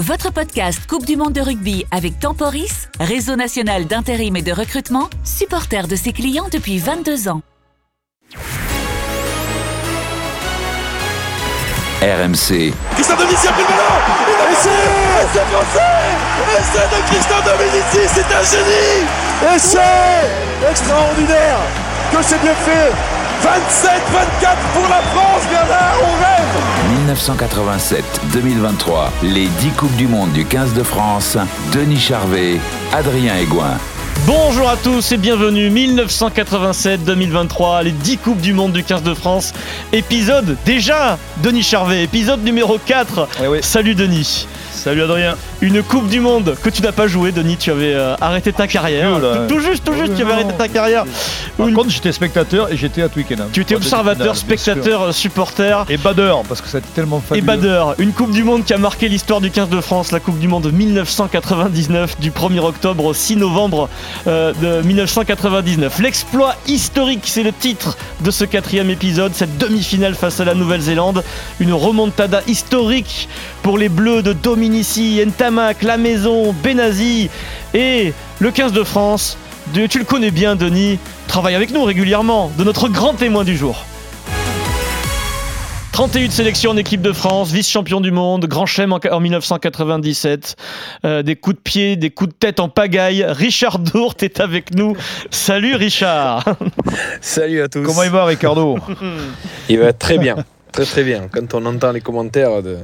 [0.00, 5.10] Votre podcast Coupe du Monde de rugby avec Temporis, réseau national d'intérim et de recrutement,
[5.24, 7.42] supporter de ses clients depuis 22 ans.
[12.00, 12.72] RMC.
[12.94, 13.98] Christian Dominici a pris le ballon.
[14.54, 14.70] C'est
[16.60, 19.56] Essai de Christian Dominici, c'est un génie.
[19.56, 21.58] Essai Extraordinaire
[22.12, 26.38] Que c'est bien fait 27-24 pour la France, Bernard, on rêve
[27.06, 31.38] 1987-2023, les 10 Coupes du Monde du 15 de France,
[31.72, 32.60] Denis Charvet,
[32.92, 33.78] Adrien Aigouin.
[34.26, 39.54] Bonjour à tous et bienvenue 1987-2023, les 10 Coupes du Monde du 15 de France,
[39.92, 43.28] épisode déjà Denis Charvet, épisode numéro 4.
[43.42, 44.46] Eh Salut Denis.
[44.72, 45.34] Salut Adrien.
[45.60, 47.56] Une Coupe du Monde que tu n'as pas joué, Denis.
[47.56, 49.18] Tu avais euh, arrêté ta carrière.
[49.18, 51.04] Vieux, tout, tout juste, tout juste, tu avais arrêté ta carrière.
[51.56, 53.48] Par Une- contre, j'étais spectateur et j'étais à Twickenham.
[53.52, 55.84] tu étais observateur, spectateur, supporter.
[55.88, 57.44] Et badeur, parce que ça a été tellement Et fabuleux.
[57.46, 60.38] Bader, une Coupe du Monde qui a marqué l'histoire du 15 de France, la Coupe
[60.38, 63.88] du Monde 1999, du 1er octobre au 6 novembre
[64.26, 65.98] euh, de 1999.
[66.00, 71.24] L'exploit historique, c'est le titre de ce quatrième épisode, cette demi-finale face à la Nouvelle-Zélande.
[71.60, 73.28] Une remontada historique
[73.62, 77.30] pour les Bleus de Dominici, Ntamak, La Maison, Benazi
[77.74, 79.36] et le 15 de France.
[79.72, 83.84] Tu le connais bien, Denis, travaille avec nous régulièrement, de notre grand témoin du jour.
[85.98, 90.54] 31 sélections en équipe de France, vice-champion du monde, grand chelem en, en 1997,
[91.04, 93.24] euh, des coups de pied, des coups de tête en pagaille.
[93.24, 94.96] Richard Dourte est avec nous.
[95.32, 96.44] Salut Richard
[97.20, 97.82] Salut à tous.
[97.82, 98.78] Comment il va, Ricardo
[99.68, 100.36] Il va très bien.
[100.70, 101.26] Très très bien.
[101.32, 102.76] Quand on entend les commentaires de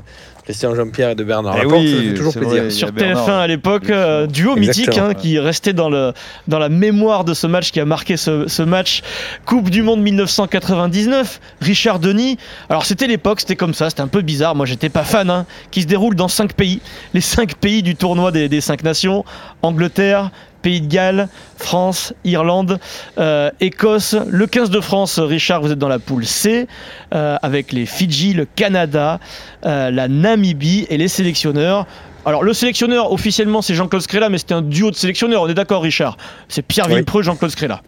[0.44, 2.62] Christian Jean-Pierre et de Bernard Eh Laporte, oui, ça fait toujours plaisir.
[2.62, 2.70] vrai.
[2.70, 3.28] Sur Il y a Bernard.
[3.28, 6.12] TF1 à l'époque, euh, duo mythique hein, qui restait dans, le,
[6.48, 9.00] dans la mémoire de ce match, qui a marqué ce, ce match.
[9.46, 12.36] Coupe du Monde 1999, Richard Denis.
[12.68, 14.54] Alors c'était l'époque, c'était comme ça, c'était un peu bizarre.
[14.54, 16.80] Moi j'étais pas fan, hein, qui se déroule dans cinq pays.
[17.14, 19.24] Les cinq pays du tournoi des, des cinq nations
[19.62, 20.30] Angleterre,
[20.64, 22.80] Pays de Galles, France, Irlande,
[23.18, 24.16] euh, Écosse.
[24.26, 26.66] Le 15 de France, Richard, vous êtes dans la poule C,
[27.14, 29.20] euh, avec les Fidji, le Canada,
[29.66, 31.86] euh, la Namibie et les sélectionneurs.
[32.24, 35.54] Alors le sélectionneur officiellement c'est Jean-Claude Scrella mais c'était un duo de sélectionneurs, on est
[35.54, 36.16] d'accord Richard?
[36.48, 36.94] C'est Pierre Oui.
[36.94, 37.82] Villepreux, Jean-Claude Scrella.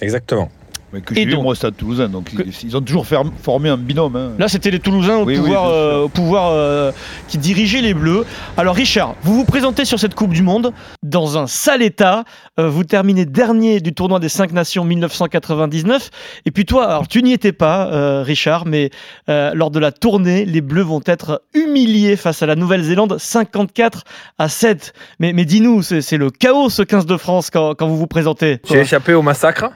[0.00, 0.48] Exactement.
[0.92, 2.08] Mais que Et donc moi, Stade Toulousain.
[2.08, 4.14] Donc, Que- ils, ont toujours ferm- formé un binôme.
[4.16, 4.32] hein.
[4.38, 6.92] Là c'était les Toulousains au Oui, pouvoir, euh, au pouvoir euh,
[7.28, 8.24] qui dirigeaient les Bleus.
[8.56, 10.72] Alors Richard, vous vous présentez sur cette Coupe du Monde
[11.02, 12.24] dans un sale état.
[12.60, 16.10] Euh, vous terminez dernier du tournoi des cinq nations 1999.
[16.46, 18.90] Et puis toi, alors tu n'y étais pas euh, Richard, mais
[19.28, 24.04] euh, lors de la tournée, les Bleus vont être humiliés face à la Nouvelle-Zélande 54
[24.38, 24.92] à 7.
[25.20, 28.06] Mais, mais dis-nous, c'est c'est le chaos ce 15 de France quand, quand vous vous
[28.06, 28.60] présentez.
[28.68, 29.70] J'ai échappé au massacre.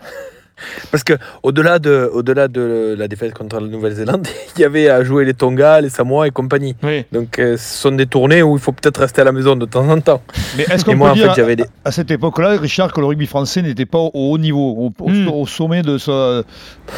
[0.91, 5.05] Parce que au-delà de, au-delà de la défaite contre la Nouvelle-Zélande, il y avait à
[5.05, 6.75] jouer les Tonga, les Samoa et compagnie.
[6.83, 7.05] Oui.
[7.13, 9.67] Donc euh, ce sont des tournées où il faut peut-être rester à la maison de
[9.67, 10.23] temps en temps.
[10.57, 11.65] Mais est-ce qu'on peut en dire fait j'avais des...
[11.85, 15.11] à cette époque-là, Richard, que le rugby français n'était pas au haut niveau, au, au-
[15.11, 15.29] Hmm.
[15.29, 16.43] au sommet de sa.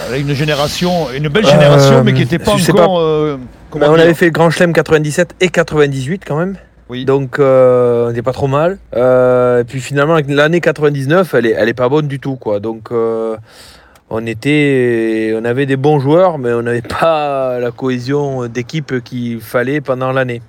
[0.08, 3.00] avec une génération, une belle génération, Euh, mais qui n'était pas encore.
[3.00, 3.36] euh,
[3.74, 6.56] Ben, on avait fait le Grand Chelem 97 et 98 quand même.
[6.88, 7.04] Oui.
[7.04, 8.78] Donc euh, on n'était pas trop mal.
[8.94, 12.60] Euh, et puis finalement l'année 99, elle est, elle est pas bonne du tout quoi.
[12.60, 13.36] Donc euh,
[14.10, 19.40] on était, on avait des bons joueurs, mais on n'avait pas la cohésion d'équipe qu'il
[19.40, 20.40] fallait pendant l'année.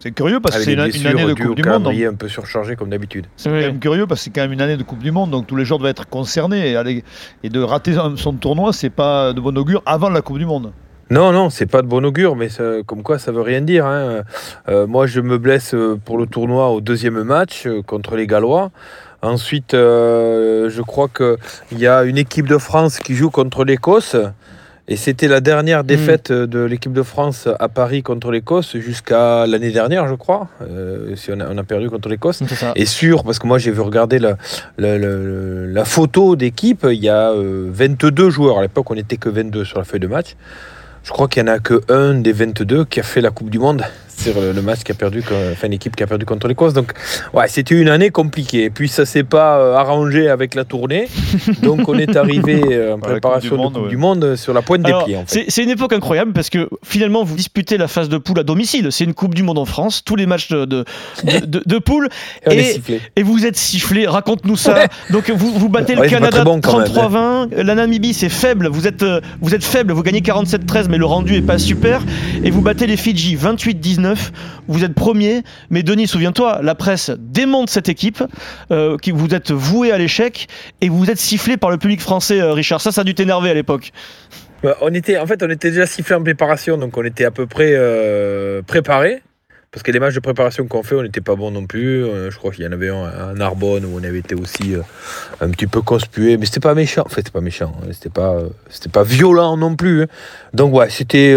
[0.00, 1.82] C'est curieux parce que c'est une, année de Coupe du Monde.
[1.82, 3.26] donc un peu surchargé comme d'habitude.
[3.36, 5.30] C'est quand même curieux parce que c'est quand même une année de Coupe du Monde,
[5.30, 6.70] donc tous les joueurs doivent être concernés.
[6.70, 7.02] Et, aller-
[7.42, 10.72] et de rater son tournoi, c'est pas de bon augure avant la Coupe du Monde.
[11.10, 13.86] Non, non, c'est pas de bon augure, mais ça- comme quoi ça veut rien dire.
[13.86, 14.22] hein.
[14.68, 18.26] Euh, moi, je me blesse euh, pour le tournoi au deuxième match euh, contre les
[18.26, 18.70] Gallois.
[19.22, 24.16] Ensuite, euh, je crois qu'il y a une équipe de France qui joue contre l'Écosse.
[24.90, 29.46] Et c'était la dernière défaite euh, de l'équipe de France à Paris contre l'Écosse jusqu'à
[29.46, 30.48] l'année dernière, je crois.
[30.62, 32.42] Euh, si on a, on a perdu contre l'Écosse.
[32.76, 34.36] Et sûr, parce que moi j'ai vu regarder la,
[34.78, 38.58] la, la- la photo d'équipe, il y a euh, 22 joueurs.
[38.58, 40.36] À l'époque, on n'était que 22 sur la feuille de match.
[41.08, 43.48] Je crois qu'il n'y en a que un des 22 qui a fait la Coupe
[43.48, 43.82] du Monde
[44.18, 46.72] sur le, le match qui a perdu, enfin l'équipe qui a perdu contre l'Écosse.
[46.72, 46.92] Donc,
[47.32, 48.64] ouais, c'était une année compliquée.
[48.64, 51.08] Et puis ça s'est pas euh, arrangé avec la tournée.
[51.62, 53.88] Donc on est arrivé euh, en préparation Coupe du de Monde, Coupe ouais.
[53.90, 55.16] du Monde sur la pointe Alors, des pieds.
[55.16, 55.44] En fait.
[55.48, 58.88] c'est une époque incroyable parce que finalement vous disputez la phase de poule à domicile.
[58.90, 60.84] C'est une Coupe du Monde en France, tous les matchs de, de,
[61.24, 62.08] de, de- de poule
[62.50, 63.00] Et et- sifflé.
[63.16, 64.06] et vous êtes sifflé.
[64.06, 64.86] Raconte-nous ça.
[65.10, 68.28] Donc vous, vous battez le Ouais, Canada très bon quand même, 33-20, la Namibie c'est
[68.28, 68.68] faible.
[68.68, 69.92] Vous êtes euh, vous êtes faible.
[69.92, 72.02] Vous gagnez 47-13 mais le rendu est pas super.
[72.44, 74.07] Et vous battez les Fidji 28-19.
[74.68, 75.42] Vous êtes premier.
[75.70, 78.22] Mais Denis, souviens-toi, la presse démonte cette équipe.
[78.70, 80.48] euh, vous êtes voué à l'échec
[80.80, 82.80] et vous êtes sifflé par le public français, euh, Richard.
[82.80, 83.92] Ça, ça a dû t'énerver à l'époque.
[84.62, 87.30] Bah, on était, en fait, on était déjà sifflé en préparation, donc on était à
[87.30, 89.22] peu près euh, préparé.
[89.70, 92.02] Parce que les matchs de préparation qu'on fait, on n'était pas bon non plus.
[92.02, 94.74] Euh, je crois qu'il y en avait un à Narbonne où on avait été aussi
[95.42, 97.02] un petit peu conspué, mais c'était pas méchant.
[97.04, 97.72] En fait, c'était pas méchant.
[97.92, 98.38] C'était pas,
[98.70, 100.02] c'était pas violent non plus.
[100.02, 100.06] hein.
[100.54, 101.36] Donc ouais, c'était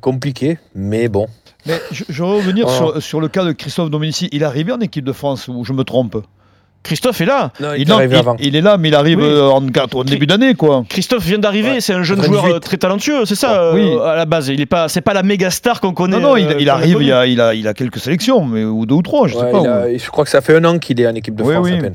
[0.00, 1.28] compliqué, mais bon.
[1.68, 2.70] Mais je, je veux revenir Oh.
[2.70, 4.28] sur, sur le cas de Christophe Domenici.
[4.32, 6.16] Il est arrivé en équipe de France, ou je me trompe
[6.84, 7.50] Christophe est là.
[7.60, 9.24] Non, il, non, il- il est là, mais il arrive Oui.
[9.26, 10.84] euh, en, en début d'année, quoi.
[10.88, 11.80] Christophe vient d'arriver, Ouais.
[11.80, 12.40] c'est un jeune 98.
[12.40, 13.98] joueur euh, très talentueux, c'est ça euh, Oui.
[14.02, 14.48] à la base.
[14.48, 16.16] Il est pas, c'est pas la méga star qu'on connaît.
[16.20, 18.64] Non, non, il, euh, il arrive, il a, il, a, il a quelques sélections, mais,
[18.64, 19.60] ou deux ou trois, je sais Ouais, pas.
[19.60, 19.98] il a- où.
[19.98, 21.74] je crois que ça fait un an qu'il est en équipe de Oui, France oui.
[21.78, 21.94] à peine.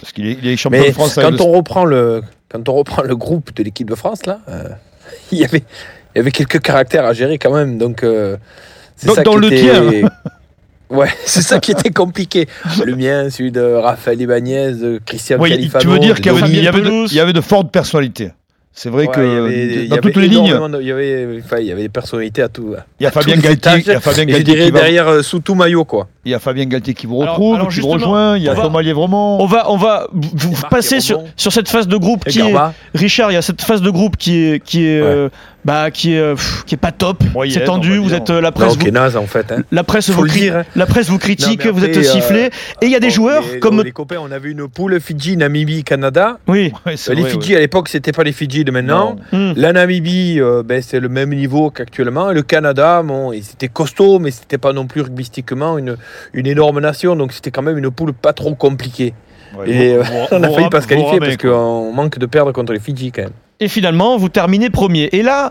[0.00, 2.68] Parce qu'il est, il est champion Mais de France quand le- on reprend le quand
[2.68, 4.64] on reprend le groupe de l'équipe de France là, euh,
[5.32, 5.62] il y avait
[6.14, 7.78] il y avait quelques caractères à gérer quand même.
[7.78, 8.36] Donc euh,
[8.98, 10.02] c'est Dans- ça dans qui le était-
[10.90, 12.48] Ouais, c'est ça qui était compliqué.
[12.82, 15.82] Le mien, celui de Raphaël Ibanez, de Christian Oui, Califano.
[15.82, 17.12] tu veux dire qu'il y avait, y de, Pelouse.
[17.12, 18.30] il y avait de fortes personnalités.
[18.72, 21.56] C'est vrai Ouais, que avait- dans avait toutes les lignes, de- il y avait, enfin,
[21.58, 22.74] il y avait des personnalités à tout.
[23.00, 24.78] il y a Fabien les Galtier, il y a Fabien je Galtier dirais qui va-
[24.80, 26.06] derrière euh, sous tout maillot quoi.
[26.24, 28.48] il y a Fabien Galtier qui vous Alors- retrouve, alors qui vous rejoint, il y
[28.48, 29.42] a va- Thomas Lièvremont.
[29.42, 32.54] On va, on va vous- passer sur, sur cette phase de groupe Et qui est.
[32.94, 35.06] Richard, il y a cette phase de groupe qui est, qui est, Ouais.
[35.08, 35.28] euh,
[35.68, 37.22] bah, qui est, euh, pff, qui est pas top.
[37.34, 37.98] Moyenne, c'est tendu.
[37.98, 38.76] Vous êtes euh, la Non, presse.
[38.78, 39.52] qui est vous, naze en fait.
[39.52, 39.62] hein.
[39.70, 40.64] la presse Faut vous le cri- dire, hein.
[40.74, 41.64] la presse vous critique.
[41.66, 42.46] Non, vous êtes euh, sifflé.
[42.80, 45.36] Et il y a des joueurs les- comme, les copains, on avait une poule Fidji,
[45.36, 46.38] Namibie, Canada.
[46.48, 46.72] oui.
[46.86, 47.56] Ouais, c'est les vrai, Fidji ouais.
[47.58, 49.16] à l'époque, c'était pas les Fidji de maintenant.
[49.32, 49.52] Hmm.
[49.56, 52.30] La Namibie, euh, ben, c'est le même niveau qu'actuellement.
[52.30, 55.96] Et le Canada, bon, ils étaient costauds, mais c'était pas non plus rugbystiquement une,
[56.32, 57.14] une énorme nation.
[57.14, 59.12] Donc c'était quand même une poule pas trop compliquée.
[59.58, 62.26] Ouais, Et vous- euh, vous- on a failli pas se qualifier parce qu'on manque de
[62.26, 63.30] perdre contre les Fidji quand même.
[63.60, 65.08] Et finalement, vous terminez premier.
[65.10, 65.50] Et là,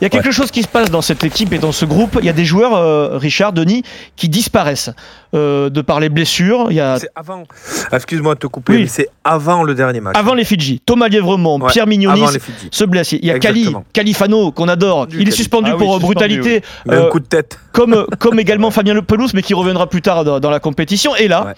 [0.00, 2.18] il y a quelque chose qui se passe dans cette équipe et dans ce groupe.
[2.20, 3.84] Il y a des joueurs, euh, Richard, Denis,
[4.16, 4.90] qui disparaissent
[5.34, 6.66] euh, de par les blessures.
[6.70, 7.44] Il y a C'est avant.
[7.92, 8.78] Ah, Excuse-moi de te couper, Oui.
[8.82, 10.16] mais c'est avant le dernier match.
[10.18, 12.26] avant les Fidji, Thomas Lièvremont, Ouais, Pierre Mignonis
[12.72, 13.12] se blesse.
[13.12, 13.72] Il y a Cali.
[13.92, 15.06] Califano qu'on adore.
[15.06, 15.36] Du Il est Cali.
[15.36, 17.60] suspendu Ah oui, pour suspendu, brutalité, Mais euh, un coup de tête.
[17.72, 21.14] comme, comme également Fabien Le Pelouse, mais qui reviendra plus tard dans, dans la compétition.
[21.14, 21.52] Et là, Ouais.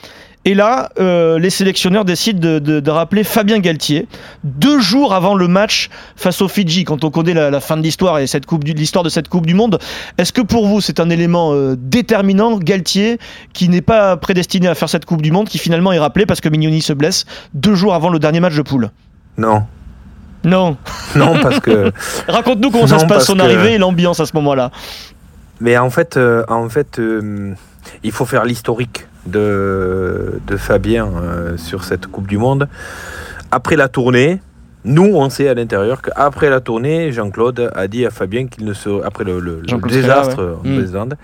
[0.47, 4.07] Et là euh, les sélectionneurs décident de, de- de rappeler Fabien Galtier
[4.45, 6.85] deux jours avant le match face aux Fidji.
[6.85, 9.45] Quand on connaît la, la fin de l'histoire et cette coupe l'histoire de cette Coupe
[9.45, 9.79] du Monde,
[10.17, 13.19] est-ce que pour vous c'est un élément euh, déterminant, Galtier,
[13.53, 16.41] qui n'est pas prédestiné à faire cette Coupe du Monde, qui finalement est rappelé parce
[16.41, 18.91] que Mignoni se blesse deux jours avant le dernier match de poule?
[19.37, 19.65] Non.
[20.45, 20.77] Non.
[21.17, 21.91] Non, parce que.
[22.29, 24.71] Raconte-nous comment ça se passe son que- arrivée et l'ambiance à ce moment-là.
[25.61, 27.01] Mais en fait, euh, en fait
[28.05, 32.69] il faut faire l'historique de, de Fabien euh, sur cette Coupe du Monde.
[33.51, 34.41] Après la tournée,
[34.85, 38.73] nous, on sait à l'intérieur qu'après la tournée, Jean-Claude a dit à Fabien qu'il ne
[38.73, 39.03] se.
[39.05, 40.57] Après le, le- le Jean-Claude désastre en ouais.
[40.65, 40.71] Mm.
[40.75, 41.15] Nouvelle-Zélande,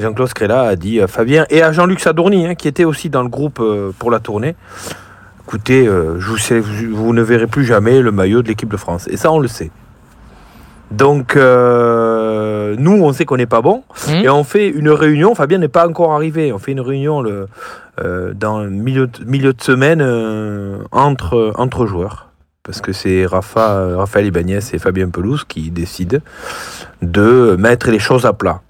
[0.00, 3.22] Jean-Claude Scrella a dit à Fabien et à Jean-Luc Sadorni, hein, qui était aussi dans
[3.22, 4.56] le groupe euh, pour la tournée
[5.44, 8.70] écoutez, euh, je vous, sais- vous- vous ne verrez plus jamais le maillot de l'équipe
[8.70, 9.06] de France.
[9.08, 9.70] Et ça, on le sait.
[10.90, 12.11] Donc, euh,
[12.76, 13.82] nous, on sait qu'on n'est pas bon.
[14.08, 14.14] Mhm.
[14.24, 15.34] Et on fait une réunion.
[15.34, 16.52] Fabien n'est pas encore arrivé.
[16.52, 17.48] On fait une réunion le,
[18.02, 22.28] euh, dans le milieu de, milieu de semaine euh, entre, entre joueurs.
[22.62, 26.18] Parce que c'est Rafa, Raphaël Ibanez et Fabien Pelouse qui décident
[27.02, 28.60] de mettre les choses à plat.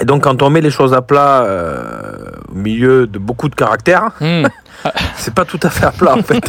[0.00, 2.14] Et donc, quand on met les choses à plat euh,
[2.50, 4.44] au milieu de beaucoup de caractères, Hmm.
[5.16, 6.42] c'est pas tout à fait à plat en fait.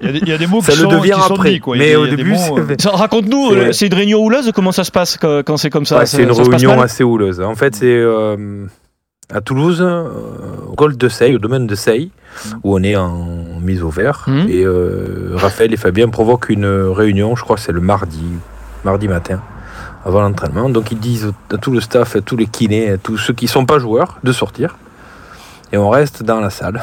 [0.00, 1.20] Il y a des- il y a des mots Ça qui le sont, devient qui
[1.28, 1.58] sont après.
[1.58, 1.76] quoi.
[1.76, 4.52] Il y a Mais des- au début, euh, Raconte-nous, C'est- euh, c'est une réunion houleuse
[4.54, 5.98] Comment ça se passe quand, quand c'est comme ça?
[5.98, 7.40] Ouais, Ça- c'est une ça réunion assez houleuse.
[7.40, 8.64] En fait, c'est euh,
[9.32, 10.04] à Toulouse, euh,
[10.68, 12.10] au golfe de Seille, au domaine de Seille,
[12.64, 13.26] où on est en
[13.60, 14.24] mise au vert.
[14.26, 14.46] Mhm.
[14.48, 18.22] Et euh, Raphaël et Fabien provoquent une réunion, je crois que c'est le mardi,
[18.84, 19.40] mardi matin,
[20.04, 20.68] avant l'entraînement.
[20.68, 23.46] Donc ils disent à tout le staff, à tous les kinés, à tous ceux qui
[23.46, 24.76] ne sont pas joueurs, de sortir.
[25.72, 26.82] Et on reste dans la salle.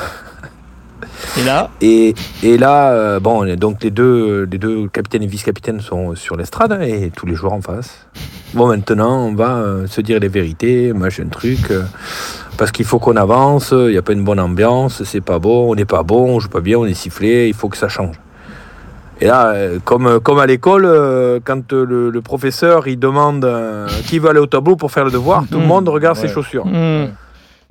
[1.38, 5.82] Et là, Et, et là, euh, bon, donc les deux, les deux capitaines et vice-capitaines
[5.82, 8.08] sont sur l'estrade hein, et tous les joueurs en face.
[8.54, 11.84] Bon, maintenant, on va euh, se dire les vérités, machin truc, euh,
[12.58, 15.72] parce qu'il faut qu'on avance, il n'y a pas une bonne ambiance, c'est pas bon,
[15.72, 17.90] on n'est pas bon, on joue pas bien, on est sifflé, il faut que ça
[17.90, 18.16] change.
[19.20, 23.44] Et là, euh, comme, comme à l'école, euh, quand euh, le, le professeur il demande
[23.46, 25.68] euh, qui veut aller au tableau pour faire le devoir, tout le Mm.
[25.68, 26.66] monde regarde ses chaussures.
[26.66, 27.08] hmm,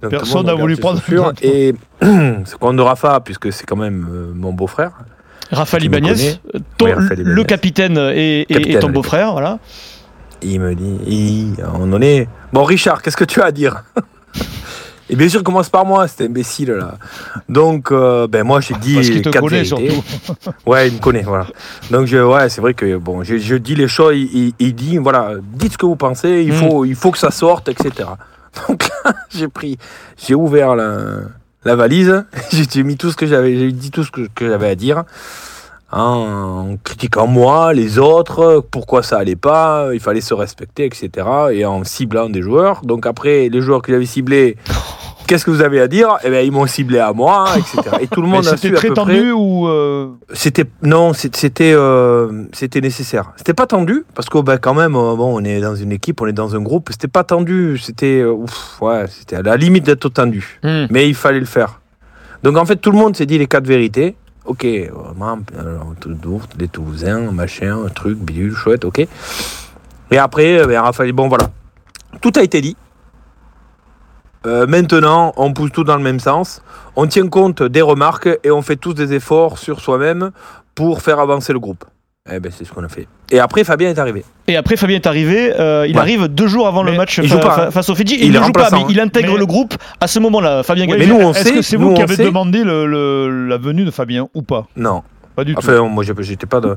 [0.02, 1.32] Donc, Personne n'a voulu ses prendre- chaussures.
[1.42, 4.90] Et c'est compte de Rafa, puisque c'est quand même euh, mon beau-frère.
[5.52, 6.64] Raphaël Qui me Ibanez, connaît.
[6.78, 9.58] ton- Oui, le capitaine et, et- Capitaine et ton beau-frère, voilà.
[10.42, 13.84] Il me dit, il- un moment donné, bon Richard, qu'est-ce que tu as à dire?
[15.08, 16.94] Et bien sûr, il commence par moi, cet imbécile là.
[17.48, 19.90] Donc, euh, ben moi j'ai dit Parce qu'il te connaît vérités.
[19.90, 20.50] surtout.
[20.66, 21.46] Ouais, il me connaît, voilà.
[21.90, 24.74] Donc, je, ouais, c'est vrai que bon, je, je dis les choses, il, il- il
[24.74, 26.56] dit, voilà, dites ce que vous pensez, il, Mm.
[26.56, 28.08] faut, il faut que ça sorte, etc.
[28.68, 29.78] Donc là, j'ai pris,
[30.16, 30.96] j'ai ouvert la,
[31.64, 34.48] la valise, j'ai j'ai mis tout ce que j'avais, j'ai dit tout ce que, que
[34.48, 35.04] j'avais à dire.
[36.00, 41.26] En critiquant moi, les autres, pourquoi ça allait pas, il fallait se respecter, etc.
[41.52, 42.82] Et en ciblant des joueurs.
[42.82, 44.56] Donc après, les joueurs qu'il avait ciblés,
[45.26, 46.16] qu'est-ce que vous avez à dire?
[46.24, 47.96] Eh bien, ils m'ont ciblé à moi, etc.
[48.00, 49.30] Et tout le monde a su à très peu tendu près.
[49.32, 49.68] ou.
[49.68, 53.32] euh, C'était non, c'était euh, c'était nécessaire.
[53.36, 56.20] C'était pas tendu parce que ben, quand même, euh, bon, on est dans une équipe,
[56.20, 56.88] on est dans un groupe.
[56.90, 57.78] C'était pas tendu.
[57.78, 58.24] C'était
[58.80, 60.60] ouais, c'était à la limite d'être tendu.
[60.62, 60.86] Hmm.
[60.90, 61.80] Mais il fallait le faire.
[62.42, 64.14] Donc en fait, tout le monde s'est dit les quatre vérités.
[64.46, 65.38] Ok, vraiment,
[66.06, 69.06] d'ourt, les Toulousains, machin, truc, bidule, chouette, ok.
[70.12, 71.50] Et après, euh, ben, Raphaël, bon voilà,
[72.20, 72.76] tout a été dit.
[74.46, 76.62] Euh, maintenant, on pousse tout dans le même sens.
[76.94, 80.30] On tient compte des remarques et on fait tous des efforts sur soi-même
[80.76, 81.84] pour faire avancer le groupe.
[82.32, 83.06] Eh ben, c'est ce qu'on a fait.
[83.30, 84.24] Et après, Fabien est arrivé.
[84.48, 85.52] Et après, Fabien est arrivé.
[85.58, 86.00] euh, il Ouais.
[86.00, 87.70] arrive deux jours avant le match fa- pas, hein.
[87.70, 88.16] face au Fidji.
[88.18, 90.62] Il Il, ne joue pas, mais il intègre Mais- le groupe à ce moment-là.
[90.64, 92.64] Fabien oui, mais nous, on Est-ce sait- que c'est nous, vous qui avez sait- demandé
[92.64, 94.66] le- le- la venue de Fabien ou pas?
[94.76, 95.02] Non.
[95.36, 95.58] Pas du tout.
[95.58, 96.74] Enfin, moi, j'ai- j'étais pas dans...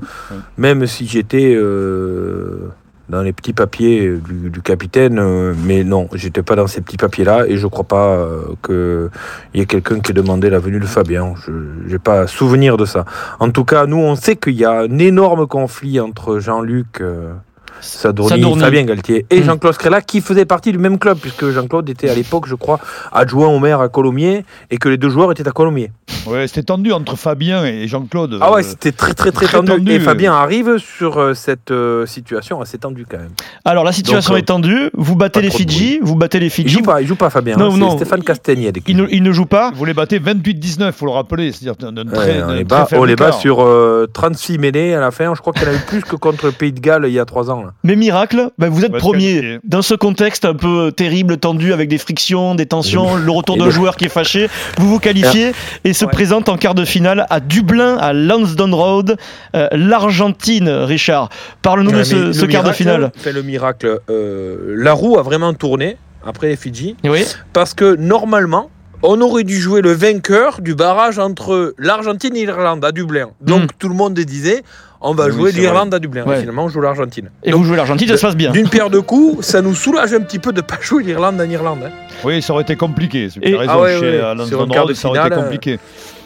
[0.57, 2.69] Même si j'étais euh,
[3.09, 7.45] dans les petits papiers du, capitaine, euh, mais non, j'étais pas dans ces petits papiers-là
[7.47, 10.85] et je crois pas euh, qu'il y ait quelqu'un qui ait demandé la venue de
[10.85, 11.33] Fabien.
[11.45, 13.05] Je n'ai pas souvenir de ça.
[13.39, 17.01] En tout cas, nous, on sait qu'il y a un énorme conflit entre Jean-Luc.
[17.01, 17.33] euh,
[17.81, 18.61] Sadourny, Sadourny.
[18.61, 19.43] Fabien Galtier et Mm.
[19.43, 22.79] Jean-Claude Scrella qui faisaient partie du même club puisque Jean-Claude était à l'époque je crois
[23.11, 25.91] adjoint au maire à Colomiers et que les deux joueurs étaient à Colomiers.
[26.27, 28.37] Ouais, c'était tendu entre Fabien et Jean-Claude.
[28.41, 29.71] Ah ouais, Euh, c'était très très très, très tendu.
[29.71, 29.99] tendu, Et euh.
[29.99, 33.31] Fabien arrive sur euh, cette euh, situation assez tendue quand même.
[33.65, 34.89] Alors la situation Donc, euh, est tendue.
[34.93, 35.99] Vous battez les Fidji.
[36.01, 36.69] Vous battez les Il Fidji.
[36.75, 37.55] joue pas, il joue pas Fabien.
[37.55, 37.89] Non, hein, non.
[37.91, 38.71] C'est Stéphane Castaigne.
[38.87, 39.71] Il ne, il ne joue pas.
[39.73, 41.51] Vous les battez 28-19, faut le rappeler.
[41.51, 44.57] C'est-à-dire d'un Ouais, très, on d'un les très bat, on les bat sur euh, 36
[44.57, 45.33] mêlées à la fin.
[45.35, 47.13] Je crois qu'il y en a eu plus que contre le Pays de Galles il
[47.13, 47.61] y a 3 ans.
[47.63, 47.68] là.
[47.83, 49.59] Mais miracle, bah, vous êtes premier qualifié.
[49.63, 53.59] dans ce contexte un peu terrible, tendu, avec des frictions, des tensions, le retour Et
[53.59, 54.47] d'un joueur qui est fâché.
[54.77, 55.51] Vous vous qualifiez
[55.83, 56.11] et se Ouais.
[56.11, 59.17] présente en quart de finale à Dublin, à Lansdowne Road,
[59.55, 60.69] euh, l'Argentine.
[60.69, 61.29] Richard,
[61.61, 63.11] parle-nous de ce, quart de miracle, finale.
[63.17, 66.95] fait le miracle, euh, la roue a vraiment tourné après les Fidji.
[67.03, 67.25] Oui.
[67.53, 68.69] Parce que normalement,
[69.03, 73.29] on aurait dû jouer le vainqueur du barrage entre l'Argentine et l'Irlande à Dublin.
[73.41, 73.67] Donc Mm.
[73.79, 74.63] tout le monde disait
[75.01, 76.25] on va Oui, jouer l'Irlande à Dublin.
[76.25, 76.39] Ouais.
[76.39, 77.29] Finalement, on joue l'Argentine.
[77.43, 78.51] Et Donc, vous jouez l'Argentine, ça se passe bien.
[78.51, 81.39] D'une pierre deux coups, ça nous soulage un petit peu de ne pas jouer l'Irlande
[81.39, 81.79] en Irlande.
[81.85, 81.91] hein.
[82.23, 83.29] Oui, ça aurait été compliqué.
[83.41, 85.79] Et- raison, Ah ouais, chez ouais, sur de ça aurait été finale, compliqué.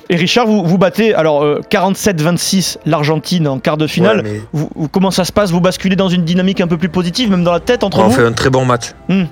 [0.09, 4.17] Et Richard, vous, vous battez alors euh, 47-26 l'Argentine en quart de finale.
[4.17, 5.51] Ouais, mais Vous- vous- comment ça se passe?
[5.51, 8.07] Vous basculez dans une dynamique un peu plus positive, même dans la tête entre on
[8.07, 8.11] vous?
[8.15, 8.91] fait un très bon match.
[9.07, 9.23] Hmm.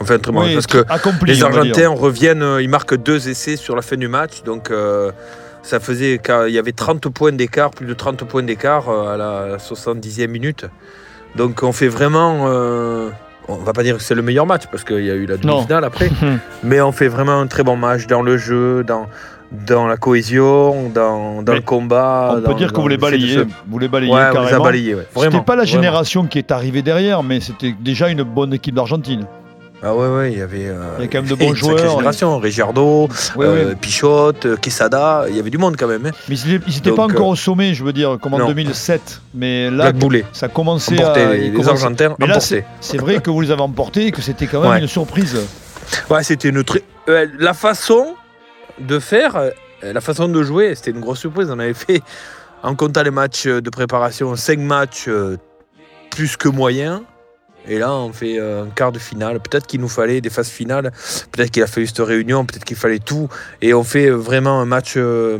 [0.00, 1.46] On fait un très bon match parce que accompli, les on.
[1.46, 4.42] Argentins reviennent, euh, ils marquent deux essais sur la fin du match.
[4.44, 5.12] Donc euh,
[5.62, 9.16] ça faisait qu'il y avait 30 points d'écart, plus de 30 points d'écart euh, à
[9.16, 10.66] la 70e minute.
[11.36, 12.44] Donc on fait vraiment.
[12.48, 13.10] euh,
[13.48, 15.36] on va pas dire que c'est le meilleur match parce qu'il y a eu la
[15.38, 16.10] demi-finale après.
[16.62, 19.06] mais on fait vraiment un très bon match dans le jeu, dans,
[19.66, 22.34] dans la cohésion, dans, le combat.
[22.36, 23.44] On dans- peut dire que vous les balayez.
[23.66, 24.64] Vous les balayez Ouais, carrément.
[24.64, 25.06] ouais.
[25.16, 25.64] C'était pas la vraiment.
[25.64, 29.26] génération qui est arrivée derrière, mais c'était déjà une bonne équipe d'Argentine.
[29.80, 30.66] Ah ouais, ouais, il y avait.
[30.66, 31.78] euh, Il y a quand même de une bons joueurs.
[31.78, 32.36] génération.
[32.38, 33.74] Rigiardo, Ouais, euh, ouais.
[33.76, 36.04] Pichotte, euh, Quesada, il y avait du monde quand même.
[36.06, 36.10] Hein.
[36.28, 38.48] Mais ils n'étaient pas encore euh, au sommet, je veux dire, comme en non.
[38.48, 39.20] 2007.
[39.34, 39.92] Mais là,
[40.32, 41.34] ça commençait Emporté, à.
[41.34, 42.64] les, Argentins emportés.
[42.80, 44.80] C'est vrai que vous les avez emportés et que c'était quand même Ouais.
[44.80, 45.38] une surprise.
[46.10, 46.62] Ouais, c'était une
[47.08, 48.14] euh, la façon
[48.80, 49.40] de faire,
[49.82, 51.48] la façon de jouer, c'était une grosse surprise.
[51.50, 52.02] On avait fait,
[52.64, 55.08] en comptant les matchs de préparation, 5 matchs
[56.10, 57.00] plus que moyens.
[57.66, 59.40] Et là, on fait euh, un quart de finale.
[59.40, 60.92] Peut-être qu'il nous fallait des phases finales.
[61.32, 62.44] Peut-être qu'il a fallu cette réunion.
[62.44, 63.28] Peut-être qu'il fallait tout.
[63.60, 65.38] Et on fait vraiment un match euh,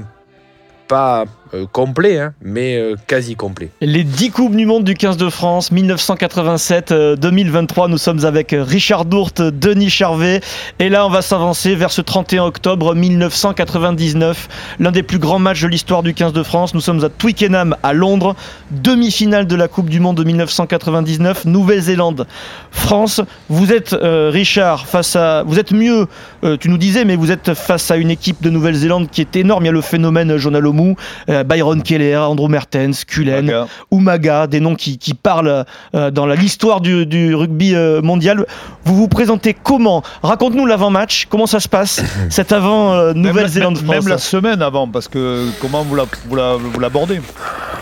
[0.89, 3.71] pas euh, complet, hein, mais euh, quasi complet.
[3.81, 7.89] Les 10 Coupes du Monde du 15 de France, 1987-2023.
[7.89, 10.41] Nous sommes avec Richard Dourte, Denis Charvet.
[10.79, 14.49] Et là, on va s'avancer vers ce 31 octobre 1999.
[14.79, 16.75] L'un des plus grands matchs de l'histoire du 15 de France.
[16.75, 18.35] Nous sommes à Twickenham, à Londres.
[18.71, 21.45] Demi-finale de la Coupe du Monde de 1999.
[21.45, 22.27] Nouvelle-Zélande,
[22.71, 23.21] France.
[23.49, 25.43] Vous êtes, euh, Richard, face à.
[25.45, 26.07] Vous êtes mieux,
[26.45, 29.37] euh, tu nous disais, mais vous êtes face à une équipe de Nouvelle-Zélande qui est
[29.37, 29.65] énorme.
[29.65, 30.97] Il y a le phénomène Jonalomu,
[31.39, 33.47] euh, Byron Keller, Andrew Mertens, Cullen.
[33.47, 33.67] Maga.
[33.93, 35.65] Umaga, des noms qui, qui parlent
[35.95, 38.47] euh, dans l'histoire du, du rugby euh, mondial.
[38.85, 40.03] Vous vous présentez comment?
[40.23, 44.63] Raconte-nous l'avant-match, comment ça se passe, cet avant euh, Même la- Nouvelle-Zélande-France Même la semaine
[44.63, 47.21] avant, parce que comment vous la- vous la- vous l'abordez?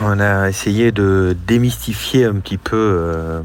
[0.02, 2.76] On a essayé de démystifier un petit peu.
[2.76, 3.40] euh,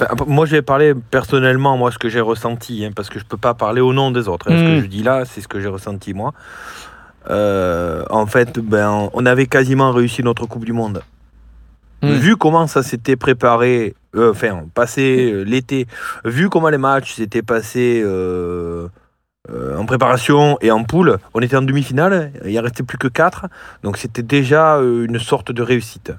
[0.00, 3.24] enfin, moi, je vais parler personnellement, moi, ce que j'ai ressenti, hein, parce que je
[3.24, 4.50] peux pas parler au nom des autres.
[4.50, 4.56] hein.
[4.58, 6.32] Ce que je dis là, c'est ce que j'ai ressenti moi.
[7.30, 11.02] Euh, en fait, ben, on avait quasiment réussi notre Coupe du Monde.
[12.02, 12.12] Mm.
[12.12, 15.86] Vu comment ça s'était préparé, euh, enfin, passé euh, l'été,
[16.24, 18.88] vu comment les matchs s'étaient passés euh,
[19.50, 23.08] euh, en préparation et en poule, on était en demi-finale, il en restait plus que
[23.08, 23.46] 4,
[23.82, 26.12] donc c'était déjà euh, une sorte de réussite.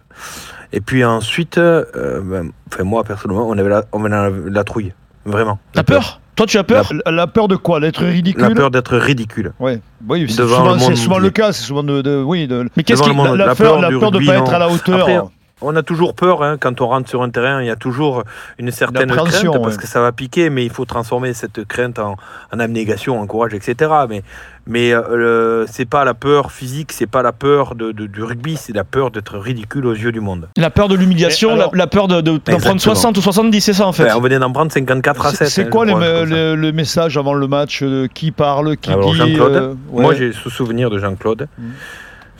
[0.74, 4.63] Et puis ensuite, euh, ben, enfin moi personnellement, on avait la, on avait la, la
[4.63, 4.94] trouille,
[5.25, 5.60] vraiment.
[5.74, 6.22] T'as peur?
[6.39, 9.51] Toi, tu as peur La, la peur de quoi D'être ridicule La peur d'être ridicule.
[9.60, 9.81] Ouais.
[10.08, 11.51] Oui, c'est souvent, le souvent cas.
[11.51, 13.10] C'est souvent de, de- oui, de, Mais qu'est-ce qui.
[13.13, 15.01] la, la peur, la de ne pas être à la hauteur.
[15.01, 15.19] Après,
[15.62, 18.24] On a toujours peur hein, quand on rentre sur un terrain, il y a toujours
[18.58, 22.16] une certaine crainte parce que ça va piquer, mais il faut transformer cette crainte en,
[22.54, 23.92] en abnégation, en courage, etc.
[24.08, 24.24] Mais,
[24.68, 28.56] mais euh, c'est pas la peur physique, c'est pas la peur de, de- du rugby,
[28.56, 30.48] c'est la peur d'être ridicule aux yeux du monde.
[30.56, 32.96] La peur de l'humiliation, la, la peur de, de- d'en prendre Exactement.
[32.96, 34.06] 60 ou 70, c'est ça en fait.
[34.06, 35.48] Enfin, on venait d'en prendre 54 à 7.
[35.50, 39.12] C'est hein, quoi me- le, le message avant le match euh, Qui parle Qui Alors,
[39.12, 40.04] dit Jean-Claude, euh, ouais.
[40.04, 41.48] Moi, j'ai ce souvenir de Jean-Claude.
[41.58, 41.72] Mhm.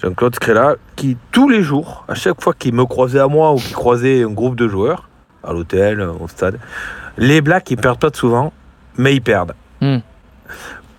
[0.01, 3.58] Jean-Claude Scrella, qui tous les jours, à chaque fois qu'il me croisait à moi ou
[3.58, 5.10] qu'il croisait un groupe de joueurs,
[5.44, 6.60] à l'hôtel, au stade,
[7.18, 8.53] les Blacks, ils perdent pas de souvent,
[8.98, 9.53] mais ils perdent.
[9.82, 10.01] Mhm.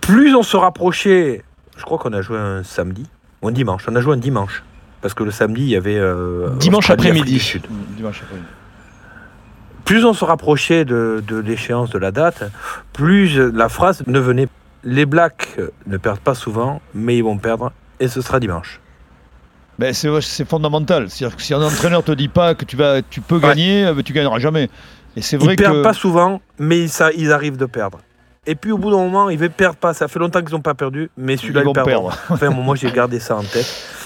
[0.00, 1.42] Plus on se rapprochait,
[1.76, 3.07] je crois qu'on a joué un samedi,
[3.42, 4.62] ou un dimanche, on a joué un dimanche.
[5.00, 5.97] Parce que le samedi, il y avait.
[5.99, 7.38] euh, Dimanche après-midi.
[7.38, 7.62] Sud.
[7.97, 8.37] Dimanche après.
[9.87, 12.45] Plus on se rapprochait de, de l'échéance de la date,
[12.92, 14.49] plus la phrase ne venait.
[14.85, 18.80] Les Blacks ne perdent pas souvent, mais ils vont perdre, et ce sera dimanche.
[19.80, 21.08] Ben, c'est fondamental.
[21.08, 24.02] C'est-à-dire que si un entraîneur te dit pas que tu, vas, tu peux gagner, euh,
[24.02, 24.68] tu gagneras jamais.
[25.16, 25.82] Et c'est vrai Ils perdent que.
[25.82, 27.99] pas souvent, mais ça, ils arrivent de perdre.
[28.46, 29.94] Et puis au bout d'un moment, ils ne perdent pas.
[29.94, 32.14] Ça fait longtemps qu'ils n'ont pas perdu, mais celui-là, Ils ils, vont perdre.
[32.28, 33.66] Enfin, moi, j'ai gardé ça en tête.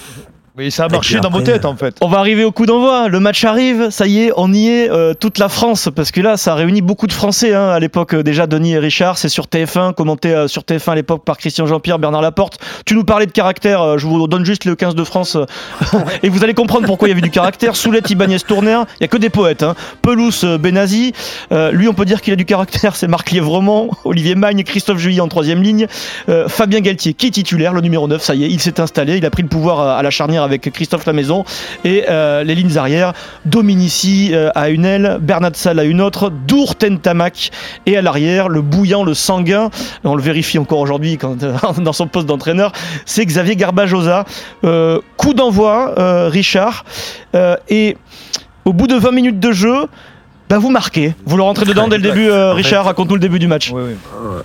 [0.57, 1.97] Mais ça a marché dans vos têtes en fait.
[1.99, 3.09] On va arriver au coup d'envoi.
[3.09, 4.89] Le match arrive, ça y est, on y est.
[4.89, 7.53] euh, toute la France, parce que là, ça réunit beaucoup de Français.
[7.53, 7.67] hein.
[7.69, 10.95] À l'époque, euh, déjà, Denis et Richard, c'est sur TF1, commenté euh, sur TF1 à
[10.95, 12.57] l'époque par Christian Jean-Pierre, Bernard Laporte.
[12.85, 13.81] Tu nous parlais de caractère.
[13.81, 15.37] euh, je vous donne juste le 15 de France
[16.23, 17.75] et vous allez comprendre pourquoi il y avait du caractère.
[17.75, 19.63] Soulette Ibanez Tourner, il y a que des poètes.
[19.63, 19.75] Hein.
[20.01, 21.11] Pelouse Benazi,
[21.51, 22.95] euh, lui, on peut dire qu'il a du caractère.
[22.95, 25.87] C'est Marc Lièvremont, Olivier Magne, Christophe Juillet en troisième ligne,
[26.29, 28.21] euh, Fabien Galtier qui est titulaire, le numéro 9.
[28.21, 29.17] Ça y est, il s'est installé.
[29.17, 31.43] Il a pris le pouvoir à la charnière avec Christophe Lamaison
[31.83, 33.13] et euh, les lignes arrière,
[33.45, 37.51] Dominici euh, à une aile, Bernard Salle à une autre, Dour Tentamac
[37.85, 39.69] et à l'arrière, le bouillant, le sanguin,
[40.03, 42.71] on le vérifie encore aujourd'hui quand, euh, dans son poste d'entraîneur,
[43.05, 44.25] c'est Xavier Garbajosa.
[45.17, 45.93] Coup d'envoi,
[46.29, 46.85] Richard,
[47.69, 47.97] et
[48.65, 49.87] au bout de 20 minutes de jeu,
[50.49, 51.13] bah vous marquez.
[51.25, 53.71] Vous le rentrez dedans dès le début, euh, Richard, raconte-nous le début du match.
[53.73, 54.41] Oui, oui.